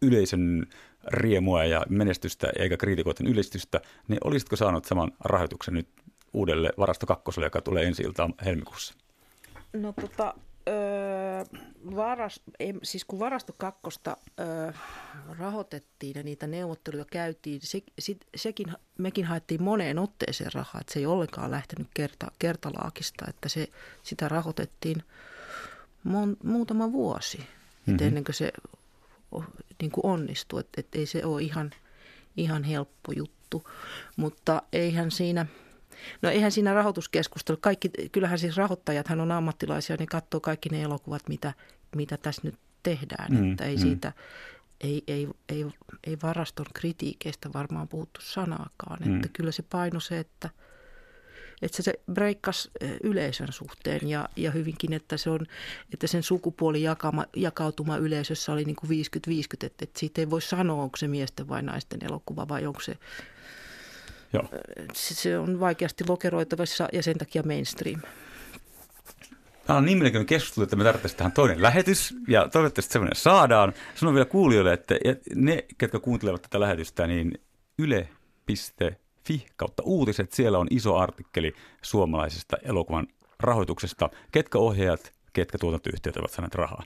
[0.02, 0.66] yleisön
[1.06, 5.88] riemua ja menestystä eikä kriitikoiden ylistystä, niin olisitko saanut saman rahoituksen nyt
[6.32, 8.94] uudelle varasto kakkoselle, joka tulee ensi iltaan helmikuussa?
[9.72, 10.34] No tota,
[10.68, 11.44] Öö,
[11.96, 14.72] varas, ei, siis kun varasto kakkosta öö,
[15.38, 18.66] rahoitettiin ja niitä neuvotteluja käytiin, se, sit, sekin,
[18.98, 23.68] mekin haettiin moneen otteeseen rahaa, että se ei ollenkaan lähtenyt kerta, kertalaakista, että se,
[24.02, 25.02] sitä rahoitettiin
[26.04, 28.06] mon, muutama vuosi, mm-hmm.
[28.06, 28.52] ennen kuin se
[29.80, 31.70] niin kuin onnistui, että et ei se ole ihan,
[32.36, 33.70] ihan helppo juttu,
[34.16, 35.46] mutta eihän siinä–
[36.22, 41.28] No eihän siinä rahoituskeskustelu, kaikki, kyllähän siis rahoittajathan on ammattilaisia, ne katsoo kaikki ne elokuvat,
[41.28, 41.52] mitä,
[41.96, 43.82] mitä tässä nyt tehdään, mm, että ei mm.
[43.82, 44.12] siitä,
[44.80, 45.66] ei, ei, ei,
[46.06, 49.16] ei varaston kritiikeistä varmaan puhuttu sanaakaan, mm.
[49.16, 50.50] että kyllä se paino se, että,
[51.62, 52.70] että se breikkasi
[53.02, 55.46] yleisön suhteen ja, ja hyvinkin, että, se on,
[55.92, 58.92] että sen sukupuoli jakama, jakautuma yleisössä oli niin kuin 50-50,
[59.64, 62.96] että, että siitä ei voi sanoa, onko se miesten vai naisten elokuva vai onko se
[64.34, 64.44] Joo.
[64.92, 68.00] Se on vaikeasti lokeroitavissa ja sen takia mainstream.
[69.66, 73.72] Tämä on niin mielenkiintoinen keskustelu, että me tarvitsemme tähän toinen lähetys, ja toivottavasti semmoinen saadaan.
[73.94, 74.94] Sanon vielä kuulijoille, että
[75.34, 77.32] ne, ketkä kuuntelevat tätä lähetystä, niin
[77.78, 83.06] yle.fi kautta uutiset, siellä on iso artikkeli suomalaisesta elokuvan
[83.40, 86.82] rahoituksesta, ketkä ohjaajat, ketkä tuotantoyhtiöt ovat saaneet rahaa.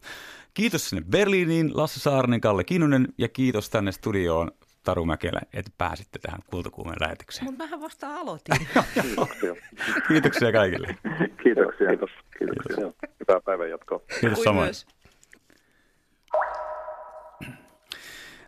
[0.54, 4.50] Kiitos sinne Berliiniin, Lasse Saarinen, Kalle Kinnunen ja kiitos tänne studioon
[4.88, 7.44] Taru Mäkelä, että pääsitte tähän kultakuumeen lähetykseen.
[7.44, 8.54] Mutta mähän vasta aloitin.
[9.02, 9.54] Kiitoksia.
[10.08, 10.96] Kiitoksia kaikille.
[11.42, 11.88] Kiitoksia.
[11.88, 12.10] Kiitos.
[12.38, 12.76] Kiitoksia.
[12.76, 12.94] Kiitos.
[13.20, 14.00] Hyvää päivän jatkoa.
[14.20, 14.70] Kiitos samoin.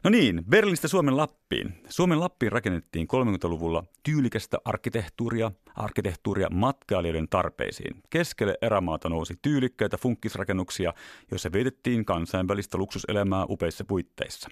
[0.04, 1.74] No niin, Berliinistä Suomen Lappiin.
[1.88, 8.02] Suomen Lappiin rakennettiin 30-luvulla tyylikästä arkkitehtuuria, arkkitehtuuria matkailijoiden tarpeisiin.
[8.10, 10.92] Keskelle erämaata nousi tyylikkäitä funkkisrakennuksia,
[11.30, 14.48] joissa vietettiin kansainvälistä luksuselämää upeissa puitteissa.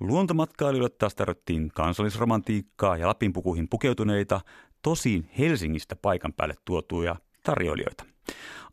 [0.00, 4.40] Luontomatkailijoille taas tarvittiin kansallisromantiikkaa ja Lapinpukuihin pukeutuneita,
[4.82, 8.04] tosin Helsingistä paikan päälle tuotuja tarjoilijoita.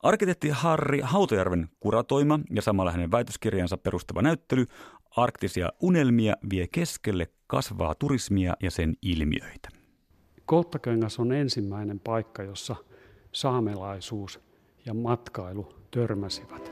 [0.04, 4.66] Arkkitehti Harri Hautojärven kuratoima ja samalla hänen väitöskirjansa perustava näyttely
[5.18, 9.70] Arktisia unelmia vie keskelle kasvaa turismia ja sen ilmiöitä.
[10.46, 12.76] Kolttaköngäs on ensimmäinen paikka, jossa
[13.32, 14.40] saamelaisuus
[14.86, 16.72] ja matkailu törmäsivät.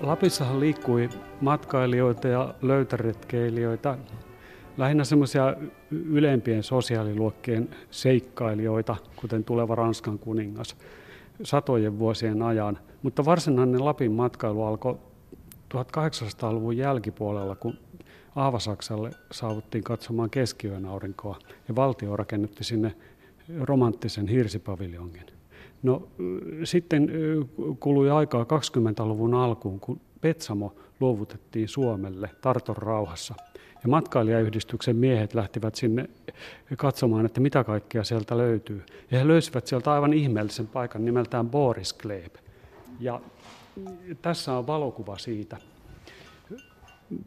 [0.00, 1.08] Lapissahan liikkui
[1.40, 3.98] matkailijoita ja löytäretkeilijöitä,
[4.76, 5.56] lähinnä semmoisia
[5.90, 10.76] ylempien sosiaaliluokkien seikkailijoita, kuten tuleva Ranskan kuningas,
[11.42, 12.78] satojen vuosien ajan.
[13.02, 14.98] Mutta varsinainen Lapin matkailu alkoi
[15.74, 17.78] 1800-luvun jälkipuolella, kun
[18.36, 22.94] Aavasaksalle saavuttiin katsomaan keskiyön aurinkoa ja valtio rakennetti sinne
[23.60, 25.37] romanttisen hirsipaviljongin.
[25.82, 26.08] No
[26.64, 27.10] sitten
[27.80, 33.34] kului aikaa 20-luvun alkuun, kun Petsamo luovutettiin Suomelle Tarton rauhassa.
[33.82, 36.08] Ja matkailijayhdistyksen miehet lähtivät sinne
[36.76, 38.82] katsomaan, että mitä kaikkea sieltä löytyy.
[39.10, 42.34] Ja he löysivät sieltä aivan ihmeellisen paikan nimeltään Boris Kleeb.
[43.00, 43.20] Ja
[44.22, 45.56] tässä on valokuva siitä.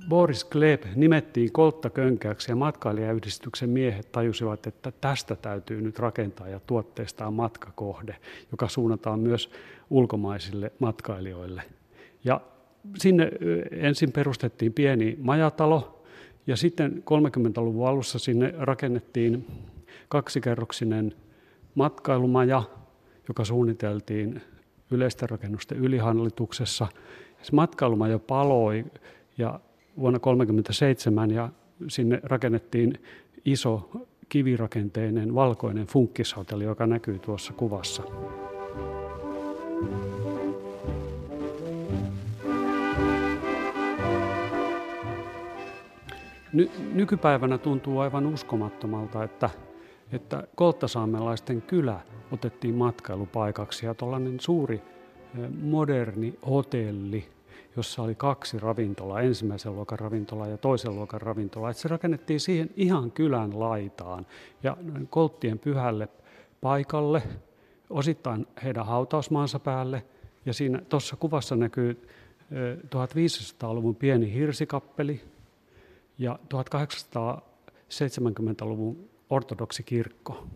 [0.10, 7.32] Boris Kleb nimettiin kolttakönkäksi ja matkailijayhdistyksen miehet tajusivat, että tästä täytyy nyt rakentaa ja tuotteistaa
[7.32, 8.16] matkakohde,
[8.52, 9.50] joka suunnataan myös
[9.90, 11.64] ulkomaisille matkailijoille.
[12.24, 12.42] Ja
[12.98, 13.32] sinne
[13.72, 16.04] ensin perustettiin pieni majatalo
[16.48, 19.48] ja sitten 30-luvun alussa sinne rakennettiin
[20.10, 21.14] kaksikerroksinen
[21.76, 22.64] matkailumaja,
[23.28, 24.42] joka suunniteltiin
[24.92, 26.88] yleisten rakennusten ylihallituksessa.
[27.42, 28.86] Se matkailumaja paloi
[29.38, 29.60] ja
[29.98, 31.50] vuonna 1937 ja
[31.88, 33.00] sinne rakennettiin
[33.46, 33.90] iso
[34.30, 38.04] kivirakenteinen valkoinen funkkishotelli, joka näkyy tuossa kuvassa.
[46.54, 49.50] Ny- nykypäivänä tuntuu aivan uskomattomalta, että,
[50.12, 52.00] että kolttasaamelaisten kylä
[52.32, 57.26] otettiin matkailupaikaksi ja tuollainen suuri eh, moderni hotelli–
[57.76, 61.74] jossa oli kaksi ravintolaa, ensimmäisen luokan ravintola ja toisen luokan ravintola.
[61.74, 64.26] Se rakennettiin siihen ihan kylän laitaan
[64.64, 64.78] ja
[65.10, 66.08] kolttien pyhälle
[66.62, 67.24] paikalle,
[67.90, 70.06] osittain heidän hautausmaansa päälle.
[70.46, 72.08] Ja siinä tuossa kuvassa näkyy
[72.86, 75.22] 1500-luvun pieni hirsikappeli
[76.18, 80.48] ja 1870-luvun ortodoksikirkko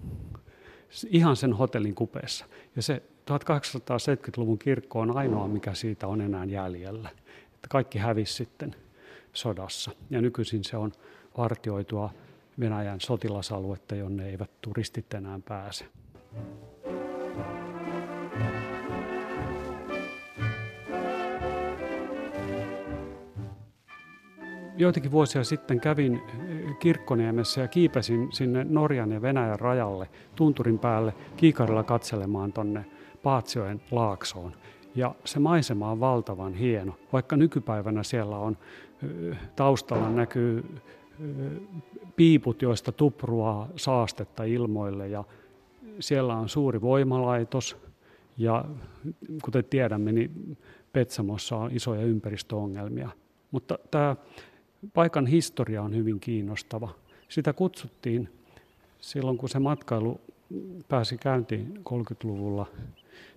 [1.08, 2.45] ihan sen hotellin kupeessa.
[2.75, 7.09] Ja se 1870-luvun kirkko on ainoa, mikä siitä on enää jäljellä.
[7.55, 8.75] Että kaikki hävisi sitten
[9.33, 9.91] sodassa.
[10.09, 10.91] Ja nykyisin se on
[11.38, 12.09] vartioitua
[12.59, 15.85] Venäjän sotilasaluetta, jonne eivät turistit enää pääse.
[24.77, 26.21] Joitakin vuosia sitten kävin
[26.79, 32.85] Kirkkoniemessä ja kiipesin sinne Norjan ja Venäjän rajalle tunturin päälle kiikarilla katselemaan tonne
[33.25, 34.51] Paatsioen laaksoon.
[34.95, 38.57] Ja se maisema on valtavan hieno, vaikka nykypäivänä siellä on
[39.55, 40.65] taustalla näkyy
[42.15, 45.23] piiput, joista tupruaa saastetta ilmoille ja
[45.99, 47.77] siellä on suuri voimalaitos
[48.38, 48.65] ja
[49.43, 50.57] kuten tiedämme, niin
[50.93, 53.09] Petsamossa on isoja ympäristöongelmia.
[53.51, 54.15] Mutta tämä
[54.93, 56.89] paikan historia on hyvin kiinnostava.
[57.29, 58.29] Sitä kutsuttiin
[58.99, 60.21] silloin, kun se matkailu
[60.89, 62.65] pääsi käyntiin 30-luvulla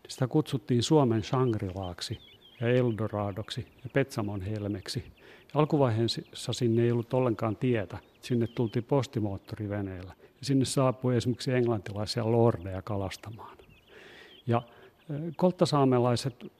[0.08, 2.18] sitä kutsuttiin Suomen Shangri-laaksi
[2.60, 5.04] ja Eldoradoksi ja Petsamon helmeksi.
[5.54, 7.98] Alkuvaiheessa sinne ei ollut ollenkaan tietä.
[8.20, 10.12] Sinne tultiin postimoottoriveneellä.
[10.22, 13.58] Ja sinne saapui esimerkiksi englantilaisia lordeja kalastamaan.
[14.46, 14.62] Ja
[15.36, 16.52] kolttasaamelaiset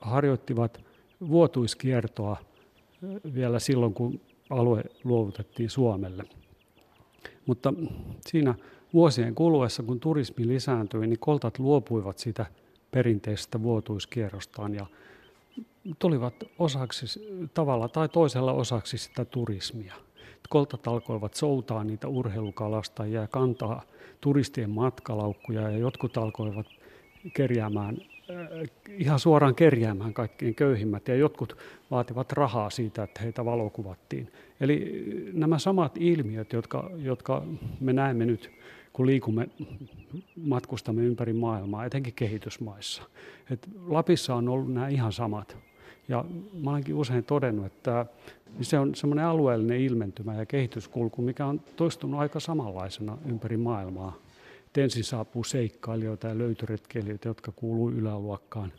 [0.00, 0.80] harjoittivat
[1.28, 2.36] vuotuiskiertoa
[3.34, 6.24] vielä silloin, kun alue luovutettiin Suomelle.
[7.46, 7.74] Mutta
[8.26, 8.54] siinä
[8.94, 12.46] vuosien kuluessa, kun turismi lisääntyi, niin koltat luopuivat sitä
[12.94, 14.86] perinteisestä vuotuiskierrostaan ja
[15.98, 17.06] tulivat osaksi
[17.54, 19.94] tavalla tai toisella osaksi sitä turismia.
[20.48, 23.82] Koltat alkoivat soutaa niitä urheilukalastajia ja kantaa
[24.20, 26.66] turistien matkalaukkuja ja jotkut alkoivat
[27.32, 27.98] kerjäämään,
[28.30, 31.56] äh, ihan suoraan kerjäämään kaikkein köyhimmät ja jotkut
[31.90, 34.32] vaativat rahaa siitä, että heitä valokuvattiin.
[34.60, 37.42] Eli nämä samat ilmiöt, jotka, jotka
[37.80, 38.50] me näemme nyt
[38.94, 39.48] kun liikumme,
[40.46, 43.02] matkustamme ympäri maailmaa, etenkin kehitysmaissa.
[43.50, 45.56] Et Lapissa on ollut nämä ihan samat.
[46.08, 46.24] Ja
[46.62, 48.06] mä olenkin usein todennut, että
[48.60, 54.16] se on semmoinen alueellinen ilmentymä ja kehityskulku, mikä on toistunut aika samanlaisena ympäri maailmaa.
[54.66, 58.72] Et ensin saapuu seikkailijoita ja löytöretkeilijöitä, jotka kuuluu yläluokkaan,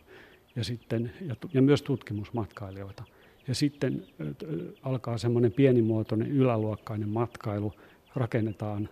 [0.56, 3.04] ja, sitten, ja, ja myös tutkimusmatkailijoita.
[3.48, 4.04] Ja sitten
[4.84, 7.74] alkaa semmoinen pienimuotoinen yläluokkainen matkailu,
[8.16, 8.90] rakennetaan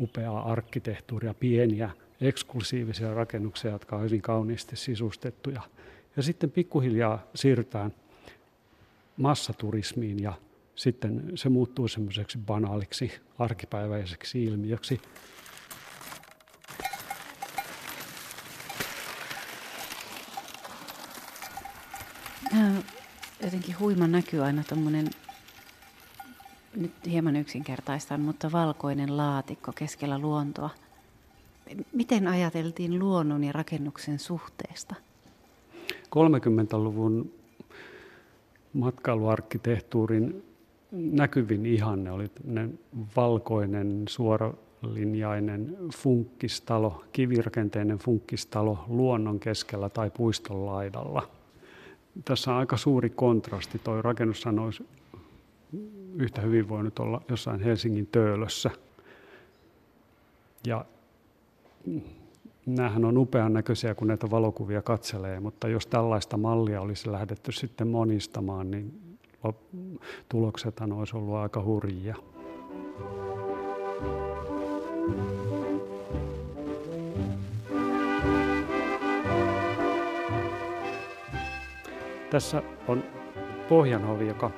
[0.00, 1.90] upeaa arkkitehtuuria, pieniä
[2.20, 5.62] eksklusiivisia rakennuksia, jotka on hyvin kauniisti sisustettuja.
[6.16, 7.94] Ja sitten pikkuhiljaa siirrytään
[9.16, 10.32] massaturismiin ja
[10.76, 15.00] sitten se muuttuu semmoiseksi banaaliksi, arkipäiväiseksi ilmiöksi.
[23.44, 25.10] jotenkin huima näkyy aina tuommoinen,
[26.76, 30.70] nyt hieman yksinkertaistaan, mutta valkoinen laatikko keskellä luontoa.
[31.92, 34.94] Miten ajateltiin luonnon ja rakennuksen suhteesta?
[35.90, 37.32] 30-luvun
[38.72, 40.44] matkailuarkkitehtuurin
[40.92, 42.30] näkyvin ihanne oli
[43.16, 51.28] valkoinen, suoralinjainen funkkistalo, kivirakenteinen funkkistalo luonnon keskellä tai puiston laidalla.
[52.24, 53.80] Tässä on aika suuri kontrasti.
[53.84, 54.86] Tuo rakennus olisi
[56.16, 58.70] yhtä hyvin voinut olla jossain Helsingin töölössä.
[60.66, 60.84] Ja
[62.66, 67.88] Nämähän on upean näköisiä, kun näitä valokuvia katselee, mutta jos tällaista mallia olisi lähdetty sitten
[67.88, 69.00] monistamaan, niin
[70.28, 72.16] tulokset olisi ollut aika hurjia.
[82.30, 83.04] Tässä on
[83.68, 84.50] Pohjanhovi, joka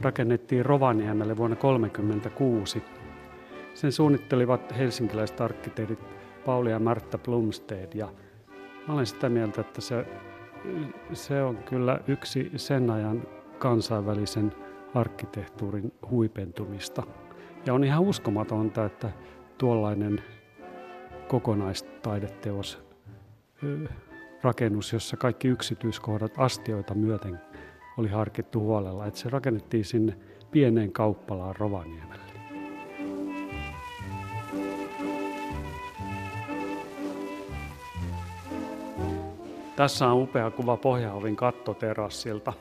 [0.00, 2.82] rakennettiin Rovaniemelle vuonna 1936.
[3.74, 5.98] Sen suunnittelivat helsinkiläiset arkkitehdit
[6.46, 7.94] Pauli ja Martta Blomstedt.
[7.94, 8.08] Ja
[8.88, 10.06] mä olen sitä mieltä, että se,
[11.12, 13.22] se on kyllä yksi sen ajan
[13.58, 14.52] kansainvälisen
[14.94, 17.02] arkkitehtuurin huipentumista.
[17.66, 19.10] Ja on ihan uskomatonta, että
[19.58, 20.22] tuollainen
[21.28, 22.86] kokonaistaideteos,
[24.42, 27.40] rakennus, jossa kaikki yksityiskohdat astioita myöten
[27.98, 30.16] oli harkittu huolella, että se rakennettiin sinne
[30.50, 32.26] pieneen kauppalaan Rovaniemelle.
[39.76, 42.52] Tässä on upea kuva Pohjahovin kattoterassilta.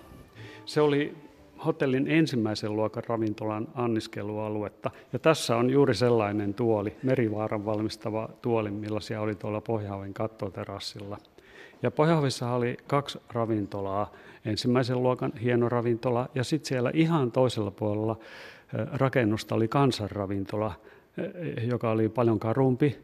[0.65, 1.17] Se oli
[1.65, 4.91] hotellin ensimmäisen luokan ravintolan anniskelualuetta.
[5.13, 11.17] Ja tässä on juuri sellainen tuoli, Merivaaran valmistava tuoli, millaisia oli tuolla Pohjahovin kattoterassilla.
[11.83, 14.11] Ja Pohjahovissa oli kaksi ravintolaa.
[14.45, 18.17] Ensimmäisen luokan hieno ravintola ja sitten siellä ihan toisella puolella
[18.73, 20.73] rakennusta oli kansanravintola,
[21.67, 22.97] joka oli paljon karumpi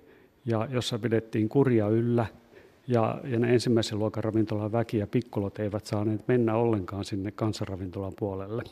[0.45, 2.25] ja jossa pidettiin kurja yllä–
[2.87, 8.13] ja, ja ne ensimmäisen luokan ravintolan väki ja pikkulot eivät saaneet mennä ollenkaan sinne kansanravintolan
[8.19, 8.63] puolelle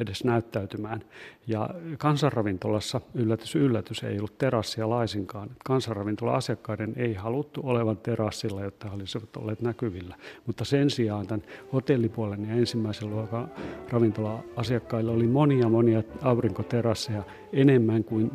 [0.00, 1.00] edes näyttäytymään.
[1.46, 5.50] Ja kansanravintolassa, yllätys yllätys, ei ollut terassia laisinkaan.
[5.64, 10.16] Kansanravintolan asiakkaiden ei haluttu olevan terassilla, jotta he olisivat olleet näkyvillä.
[10.46, 11.42] Mutta sen sijaan tämän
[11.72, 13.50] hotellipuolen ja ensimmäisen luokan
[13.90, 17.22] ravintola-asiakkailla oli monia monia aurinkoterasseja
[17.52, 18.34] enemmän kuin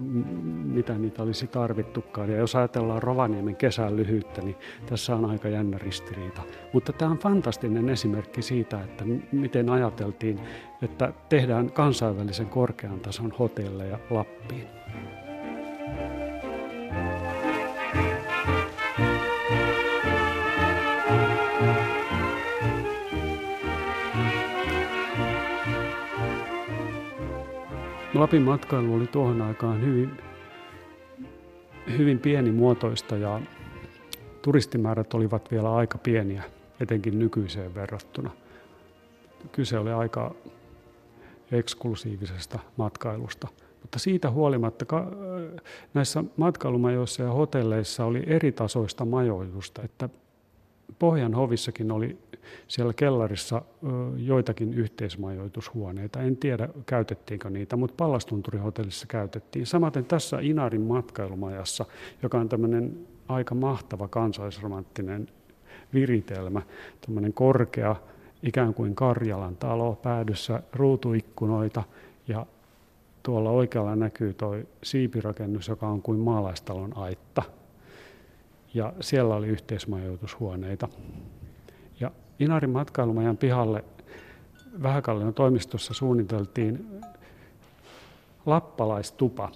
[0.65, 2.29] mitä niitä olisi tarvittukaan.
[2.29, 4.55] Ja jos ajatellaan Rovaniemen kesän lyhyyttä, niin
[4.85, 6.41] tässä on aika jännä ristiriita.
[6.73, 10.39] Mutta tämä on fantastinen esimerkki siitä, että miten ajateltiin,
[10.81, 14.67] että tehdään kansainvälisen korkean tason hotelleja Lappiin.
[28.13, 30.17] Lapin matkailu oli tuohon aikaan hyvin,
[31.97, 33.41] hyvin pienimuotoista ja
[34.47, 36.43] turistimäärät olivat vielä aika pieniä,
[36.79, 38.31] etenkin nykyiseen verrattuna.
[39.51, 40.35] Kyse oli aika
[41.51, 43.47] eksklusiivisesta matkailusta.
[43.81, 44.85] Mutta siitä huolimatta
[45.93, 50.09] näissä matkailumajoissa ja hotelleissa oli eri tasoista majoitusta, että
[50.99, 52.17] Pohjan hovissakin oli
[52.67, 53.61] siellä kellarissa
[54.17, 56.21] joitakin yhteismajoitushuoneita.
[56.21, 59.65] En tiedä, käytettiinkö niitä, mutta Pallastunturihotellissa käytettiin.
[59.65, 61.85] Samaten tässä Inarin matkailumajassa,
[62.23, 65.27] joka on tämmöinen aika mahtava kansallisromanttinen
[65.93, 66.61] viritelmä,
[67.05, 67.95] tämmöinen korkea,
[68.43, 71.83] ikään kuin Karjalan talo, päädyssä ruutuikkunoita
[72.27, 72.45] ja
[73.23, 77.43] tuolla oikealla näkyy tuo siipirakennus, joka on kuin maalaistalon aitta.
[78.73, 80.87] Ja siellä oli yhteismajoitushuoneita.
[81.99, 83.83] Ja Inarin matkailumajan pihalle
[84.83, 87.01] Vähäkallion toimistossa suunniteltiin
[88.45, 89.51] lappalaistupa.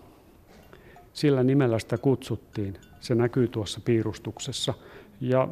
[1.14, 2.78] Sillä nimellä sitä kutsuttiin.
[3.00, 4.74] Se näkyy tuossa piirustuksessa.
[5.22, 5.48] Ja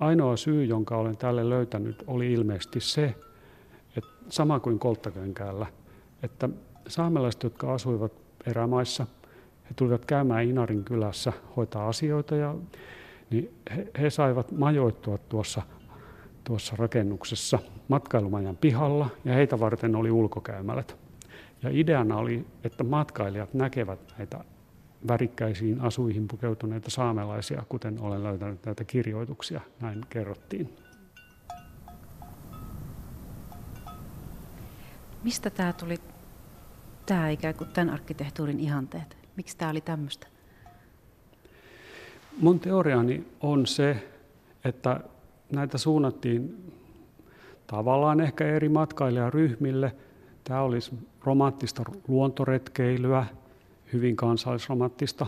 [0.00, 3.14] ainoa syy, jonka olen tälle löytänyt, oli ilmeisesti se,
[3.96, 5.66] että sama kuin Kolttakönkäällä,
[6.22, 6.48] että
[6.88, 8.12] saamelaiset, jotka asuivat
[8.46, 9.06] erämaissa,
[9.70, 12.54] he tulivat käymään Inarin kylässä hoitaa asioita ja
[13.30, 15.62] niin he, he saivat majoittua tuossa,
[16.44, 17.58] tuossa rakennuksessa
[17.88, 20.96] matkailumajan pihalla ja heitä varten oli ulkokäymälät.
[21.62, 24.44] Ja ideana oli, että matkailijat näkevät näitä
[25.08, 30.76] värikkäisiin asuihin pukeutuneita saamelaisia, kuten olen löytänyt näitä kirjoituksia, näin kerrottiin.
[35.24, 35.98] Mistä tämä tuli,
[37.06, 39.19] tämä ikään kuin tämän arkkitehtuurin ihanteet?
[39.36, 40.26] Miksi tämä oli tämmöistä?
[42.40, 44.08] Mun teoriani on se,
[44.64, 45.00] että
[45.52, 46.72] näitä suunnattiin
[47.66, 49.96] tavallaan ehkä eri matkailijaryhmille.
[50.44, 50.90] Tämä olisi
[51.24, 53.26] romanttista luontoretkeilyä,
[53.92, 55.26] hyvin kansallisromanttista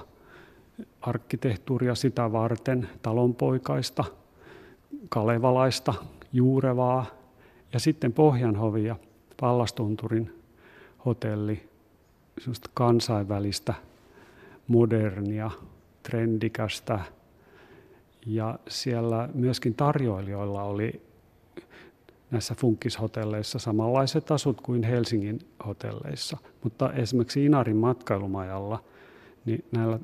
[1.01, 4.05] arkkitehtuuria sitä varten, talonpoikaista,
[5.09, 5.95] kalevalaista,
[6.33, 7.07] juurevaa
[7.73, 8.97] ja sitten Pohjanhovi ja
[9.41, 10.43] Pallastunturin
[11.05, 11.69] hotelli,
[12.75, 13.75] kansainvälistä,
[14.67, 15.51] modernia,
[16.03, 16.99] trendikästä
[18.27, 21.03] ja siellä myöskin tarjoilijoilla oli
[22.31, 26.37] näissä funkishotelleissa samanlaiset asut kuin Helsingin hotelleissa.
[26.63, 28.85] Mutta esimerkiksi Inarin matkailumajalla,
[29.45, 29.99] niin näillä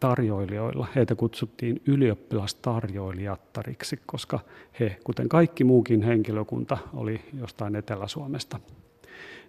[0.00, 4.40] tarjoilijoilla, heitä kutsuttiin ylioppilastarjoilijattariksi, koska
[4.80, 8.60] he, kuten kaikki muukin henkilökunta, oli jostain Etelä-Suomesta.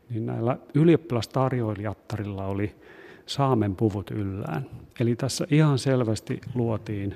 [0.09, 2.75] Niin näillä ylioppilastarjoilijattarilla oli
[3.29, 4.65] saamen puvut yllään.
[4.99, 7.15] Eli tässä ihan selvästi luotiin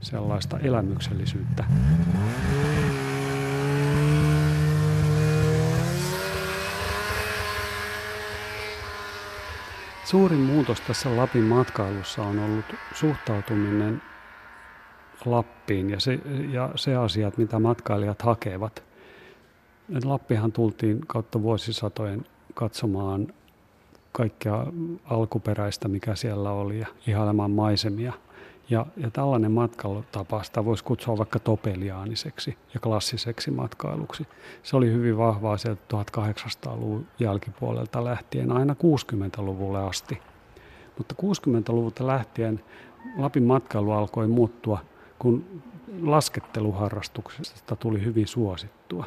[0.00, 1.64] sellaista elämyksellisyyttä.
[10.04, 14.02] Suurin muutos tässä Lapin matkailussa on ollut suhtautuminen
[15.24, 16.20] Lappiin ja se,
[16.52, 18.82] ja se asiat, mitä matkailijat hakevat.
[20.04, 23.26] Lappihan tultiin kautta vuosisatojen katsomaan
[24.16, 24.66] kaikkea
[25.04, 28.12] alkuperäistä, mikä siellä oli ja ihailemaan maisemia.
[28.70, 34.26] Ja, ja tällainen matkailutapa, sitä voisi kutsua vaikka topeliaaniseksi ja klassiseksi matkailuksi.
[34.62, 40.18] Se oli hyvin vahvaa sieltä 1800-luvun jälkipuolelta lähtien aina 60-luvulle asti.
[40.98, 42.60] Mutta 60-luvulta lähtien
[43.16, 44.78] Lapin matkailu alkoi muuttua,
[45.18, 45.44] kun
[46.02, 49.04] lasketteluharrastuksesta tuli hyvin suosittua.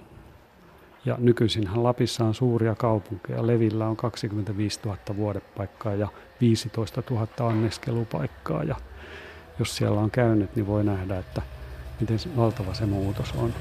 [1.07, 3.47] Ja nykyisinhän Lapissa on suuria kaupunkeja.
[3.47, 6.07] Levillä on 25 000 vuodepaikkaa ja
[6.41, 8.63] 15 000 anneskelupaikkaa.
[8.63, 8.75] Ja
[9.59, 11.41] jos siellä on käynyt, niin voi nähdä, että
[11.99, 13.53] miten valtava se muutos on.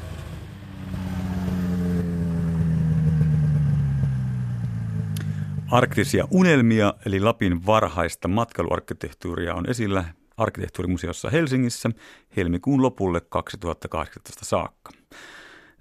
[5.71, 10.05] Arktisia unelmia, eli Lapin varhaista matkailuarkkitehtuuria on esillä
[10.37, 11.91] arkkitehtuurimuseossa Helsingissä
[12.37, 14.91] helmikuun lopulle 2018 saakka.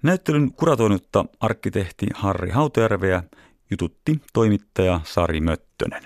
[0.02, 3.22] Näyttelyn kuratoinutta arkkitehti Harri Hautajärveä
[3.70, 6.02] jututti toimittaja Sari Möttönen.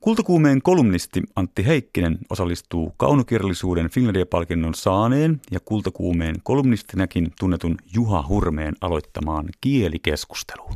[0.00, 9.48] Kultakuumeen kolumnisti Antti Heikkinen osallistuu kaunokirjallisuuden Finlandia-palkinnon saaneen ja Kultakuumeen kolumnistinakin tunnetun Juha Hurmeen aloittamaan
[9.60, 10.74] kielikeskusteluun.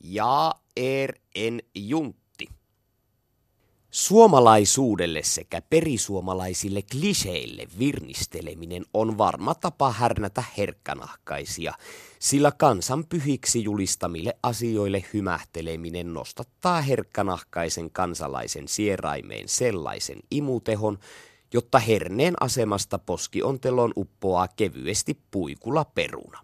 [0.00, 2.23] Ja er en junt.
[3.94, 11.72] Suomalaisuudelle sekä perisuomalaisille kliseille virnisteleminen on varma tapa härnätä herkkänahkaisia,
[12.18, 20.98] sillä kansan pyhiksi julistamille asioille hymähteleminen nostattaa herkkänahkaisen kansalaisen sieraimeen sellaisen imutehon,
[21.52, 26.40] jotta herneen asemasta poskiontelon uppoaa kevyesti puikula peruna.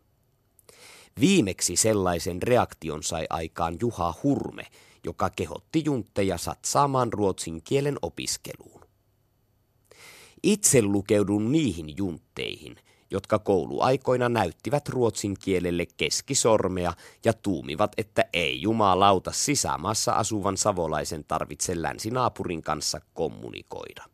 [1.20, 4.66] Viimeksi sellaisen reaktion sai aikaan Juha Hurme–
[5.04, 8.80] joka kehotti juntteja satsaamaan ruotsin kielen opiskeluun.
[10.42, 12.76] Itse lukeudun niihin juntteihin,
[13.10, 16.92] jotka kouluaikoina näyttivät ruotsin kielelle keskisormea
[17.24, 24.04] ja tuumivat, että ei jumalauta sisämaassa asuvan savolaisen tarvitse länsinaapurin kanssa kommunikoida.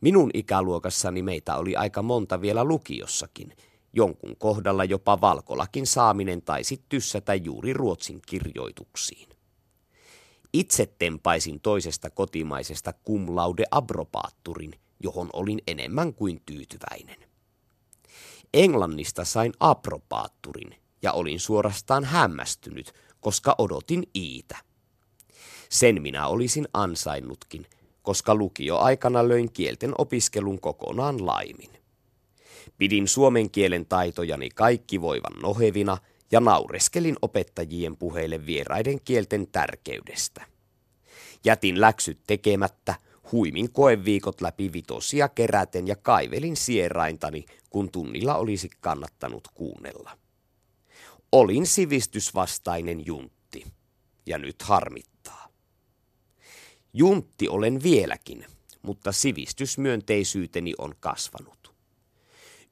[0.00, 3.56] Minun ikäluokassani meitä oli aika monta vielä lukiossakin,
[3.92, 9.33] jonkun kohdalla jopa valkolakin saaminen taisi tyssätä juuri ruotsin kirjoituksiin.
[10.54, 17.16] Itse tempaisin toisesta kotimaisesta cum laude abrobaatturin, johon olin enemmän kuin tyytyväinen.
[18.52, 24.56] Englannista sain aprobaatturin ja olin suorastaan hämmästynyt, koska odotin iitä.
[25.68, 27.66] Sen minä olisin ansainnutkin,
[28.02, 31.70] koska lukioaikana löin kielten opiskelun kokonaan laimin.
[32.78, 35.98] Pidin suomen kielen taitojani kaikki voivan nohevina–
[36.34, 40.46] ja naureskelin opettajien puheille vieraiden kielten tärkeydestä.
[41.44, 42.94] Jätin läksyt tekemättä,
[43.32, 50.18] huimin koeviikot läpi vitosia keräten ja kaivelin sieraintani, kun tunnilla olisi kannattanut kuunnella.
[51.32, 53.66] Olin sivistysvastainen juntti,
[54.26, 55.48] ja nyt harmittaa.
[56.92, 58.46] Juntti olen vieläkin,
[58.82, 61.63] mutta sivistysmyönteisyyteni on kasvanut.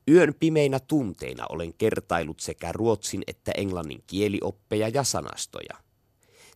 [0.08, 5.76] Yön pimeinä tunteina olen kertailut sekä ruotsin että englannin kielioppeja ja sanastoja.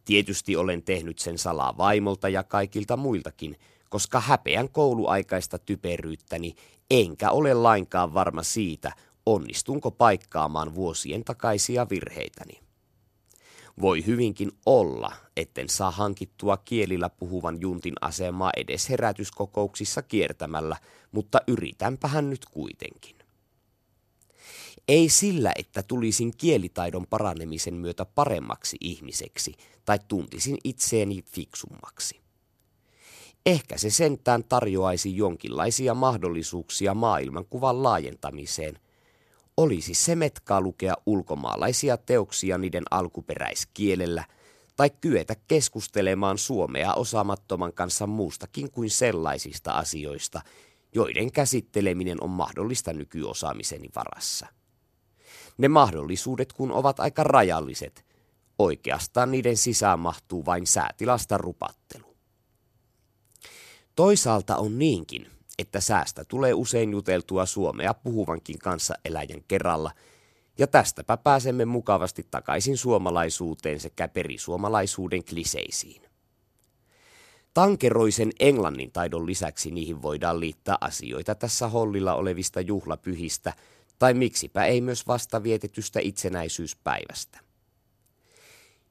[0.05, 3.57] Tietysti olen tehnyt sen salaa vaimolta ja kaikilta muiltakin,
[3.89, 6.55] koska häpeän kouluaikaista typeryyttäni,
[6.91, 8.93] enkä ole lainkaan varma siitä,
[9.27, 12.61] onnistunko paikkaamaan vuosien takaisia virheitäni.
[13.81, 20.77] Voi hyvinkin olla, etten saa hankittua kielillä puhuvan juntin asemaa edes herätyskokouksissa kiertämällä,
[21.13, 23.16] mutta yritänpähän nyt kuitenkin.
[24.89, 32.21] Ei sillä, että tulisin kielitaidon paranemisen myötä paremmaksi ihmiseksi tai tuntisin itseeni fiksummaksi.
[33.47, 38.79] Ehkä se sentään tarjoaisi jonkinlaisia mahdollisuuksia maailmankuvan laajentamiseen.
[39.57, 44.25] Olisi se metkaa lukea ulkomaalaisia teoksia niiden alkuperäiskielellä
[44.77, 50.41] tai kyetä keskustelemaan suomea osaamattoman kanssa muustakin kuin sellaisista asioista,
[50.95, 54.47] joiden käsitteleminen on mahdollista nykyosaamiseni varassa.
[55.59, 58.05] Ne mahdollisuudet kun ovat aika rajalliset,
[58.59, 62.17] oikeastaan niiden sisään mahtuu vain säätilasta rupattelu.
[63.97, 69.91] Toisaalta on niinkin, että säästä tulee usein juteltua suomea puhuvankin kanssa eläjän kerralla,
[70.59, 76.03] ja tästäpä pääsemme mukavasti takaisin suomalaisuuteen sekä perisuomalaisuuden kliseisiin.
[77.55, 83.53] Tankeroisen englannin taidon lisäksi niihin voidaan liittää asioita tässä hollilla olevista juhlapyhistä,
[83.99, 87.41] tai miksipä ei myös vasta vietetystä itsenäisyyspäivästä.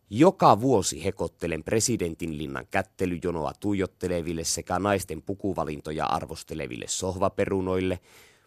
[0.10, 8.00] Joka vuosi hekottelen presidentin linnan kättelyjonoa tuijotteleville sekä naisten pukuvalintoja arvosteleville sohvaperunoille,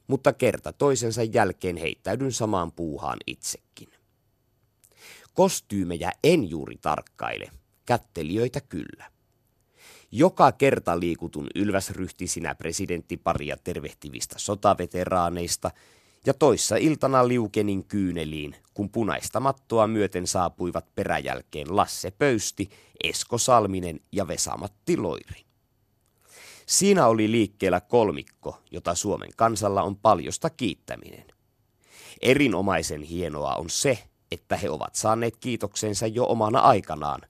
[0.07, 3.89] mutta kerta toisensa jälkeen heittäydyn samaan puuhaan itsekin.
[5.35, 7.51] Kostyymejä en juuri tarkkaile,
[7.87, 9.11] kättelijöitä kyllä.
[10.13, 15.71] Joka kerta liikutun ylväsryhtisinä presidenttiparia tervehtivistä sotaveteraaneista–
[16.27, 22.71] ja toissa iltana liukenin kyyneliin, kun punaista mattoa myöten saapuivat peräjälkeen Lasse Pöysti,
[23.05, 25.45] Esko Salminen ja Vesamatti Loiri.
[26.67, 31.25] Siinä oli liikkeellä kolmikko, jota Suomen kansalla on paljosta kiittäminen.
[32.21, 33.99] Erinomaisen hienoa on se,
[34.31, 37.21] että he ovat saaneet kiitoksensa jo omana aikanaan,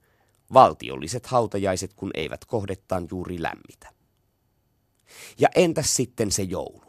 [0.53, 3.93] valtiolliset hautajaiset kun eivät kohdettaan juuri lämmitä.
[5.39, 6.88] Ja entäs sitten se joulu?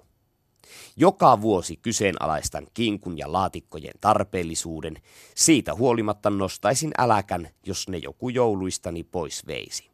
[0.97, 4.97] Joka vuosi kyseenalaistan kinkun ja laatikkojen tarpeellisuuden,
[5.35, 9.91] siitä huolimatta nostaisin äläkän, jos ne joku jouluistani pois veisi.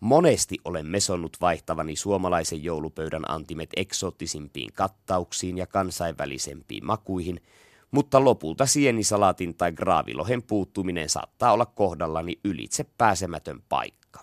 [0.00, 7.40] Monesti olen mesonnut vaihtavani suomalaisen joulupöydän antimet eksoottisimpiin kattauksiin ja kansainvälisempiin makuihin,
[7.90, 14.20] mutta lopulta sienisalaatin tai graavilohen puuttuminen saattaa olla kohdallani ylitse pääsemätön paikka.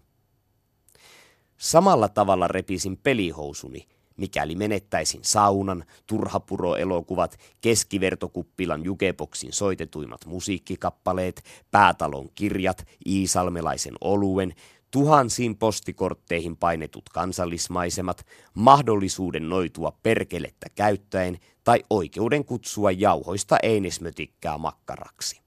[1.58, 3.88] Samalla tavalla repisin pelihousuni,
[4.18, 14.56] mikäli menettäisin saunan, turhapuro-elokuvat, keskivertokuppilan jukeboksin soitetuimmat musiikkikappaleet, päätalon kirjat, Iisalmelaisen oluen,
[14.92, 25.42] tuhansiin postikortteihin painetut kansallismaisemat, mahdollisuuden noitua perkelettä käyttäen tai oikeuden kutsua jauhoista einesmötikkää makkaraksi.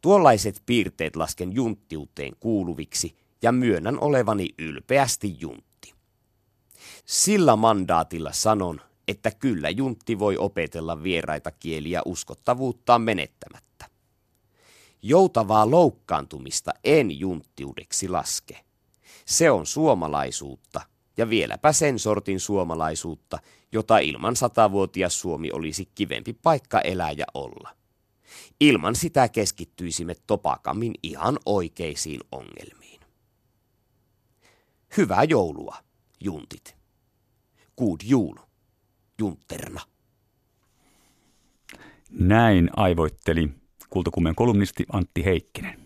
[0.00, 5.73] Tuollaiset piirteet lasken junttiuteen kuuluviksi ja myönnän olevani ylpeästi juntti.
[7.04, 13.86] Sillä mandaatilla sanon, että kyllä juntti voi opetella vieraita kieliä uskottavuuttaan menettämättä.
[15.02, 18.64] Joutavaa loukkaantumista en junttiudeksi laske.
[19.26, 20.80] Se on suomalaisuutta,
[21.16, 23.38] ja vieläpä sen sortin suomalaisuutta,
[23.72, 27.76] jota ilman satavuotias Suomi olisi kivempi paikka elää ja olla.
[28.60, 33.00] Ilman sitä keskittyisimme topakammin ihan oikeisiin ongelmiin.
[34.96, 35.76] Hyvää joulua,
[36.24, 36.76] juntit.
[37.78, 38.34] God jul,
[39.18, 39.80] Junterna.
[42.10, 43.48] Näin aivoitteli
[43.90, 45.83] kultakuumeen kolumnisti Antti Heikkinen.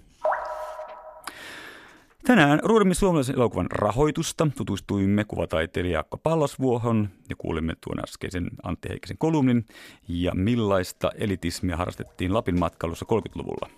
[2.28, 9.18] Tänään ruodimme suomalaisen elokuvan rahoitusta, tutustuimme kuvataiteilija Jaakko Pallasvuohon ja kuulimme tuon äskeisen Antti Heikkisen
[9.18, 9.66] kolumnin
[10.08, 13.70] ja millaista elitismia harrastettiin Lapin matkailussa 30-luvulla.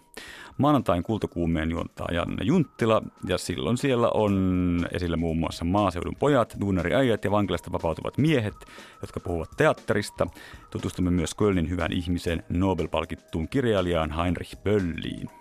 [0.59, 7.25] Maanantain kultakuumeen juontaa Janne Junttila ja silloin siellä on esillä muun muassa maaseudun pojat, duunariäijät
[7.25, 8.55] ja vankilasta vapautuvat miehet,
[9.03, 10.27] jotka puhuvat teatterista.
[10.71, 15.40] Tutustumme myös Kölnin hyvän ihmisen Nobel-palkittuun kirjailijaan Heinrich Bölliin.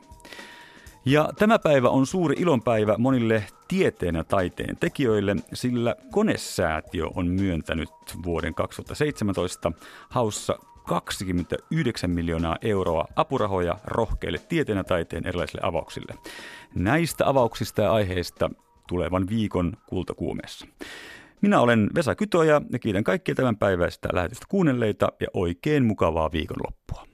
[1.05, 7.89] Ja tämä päivä on suuri ilonpäivä monille tieteen ja taiteen tekijöille, sillä Konesäätiö on myöntänyt
[8.25, 9.71] vuoden 2017
[10.09, 10.55] haussa
[10.87, 16.15] 29 miljoonaa euroa apurahoja rohkeille tieteen ja taiteen erilaisille avauksille.
[16.75, 18.49] Näistä avauksista ja aiheista
[18.87, 20.67] tulevan viikon kultakuumeessa.
[21.41, 27.08] Minä olen Vesa Kytoja ja kiitän kaikkia tämän päiväistä lähetystä kuunnelleita ja oikein mukavaa viikonloppua.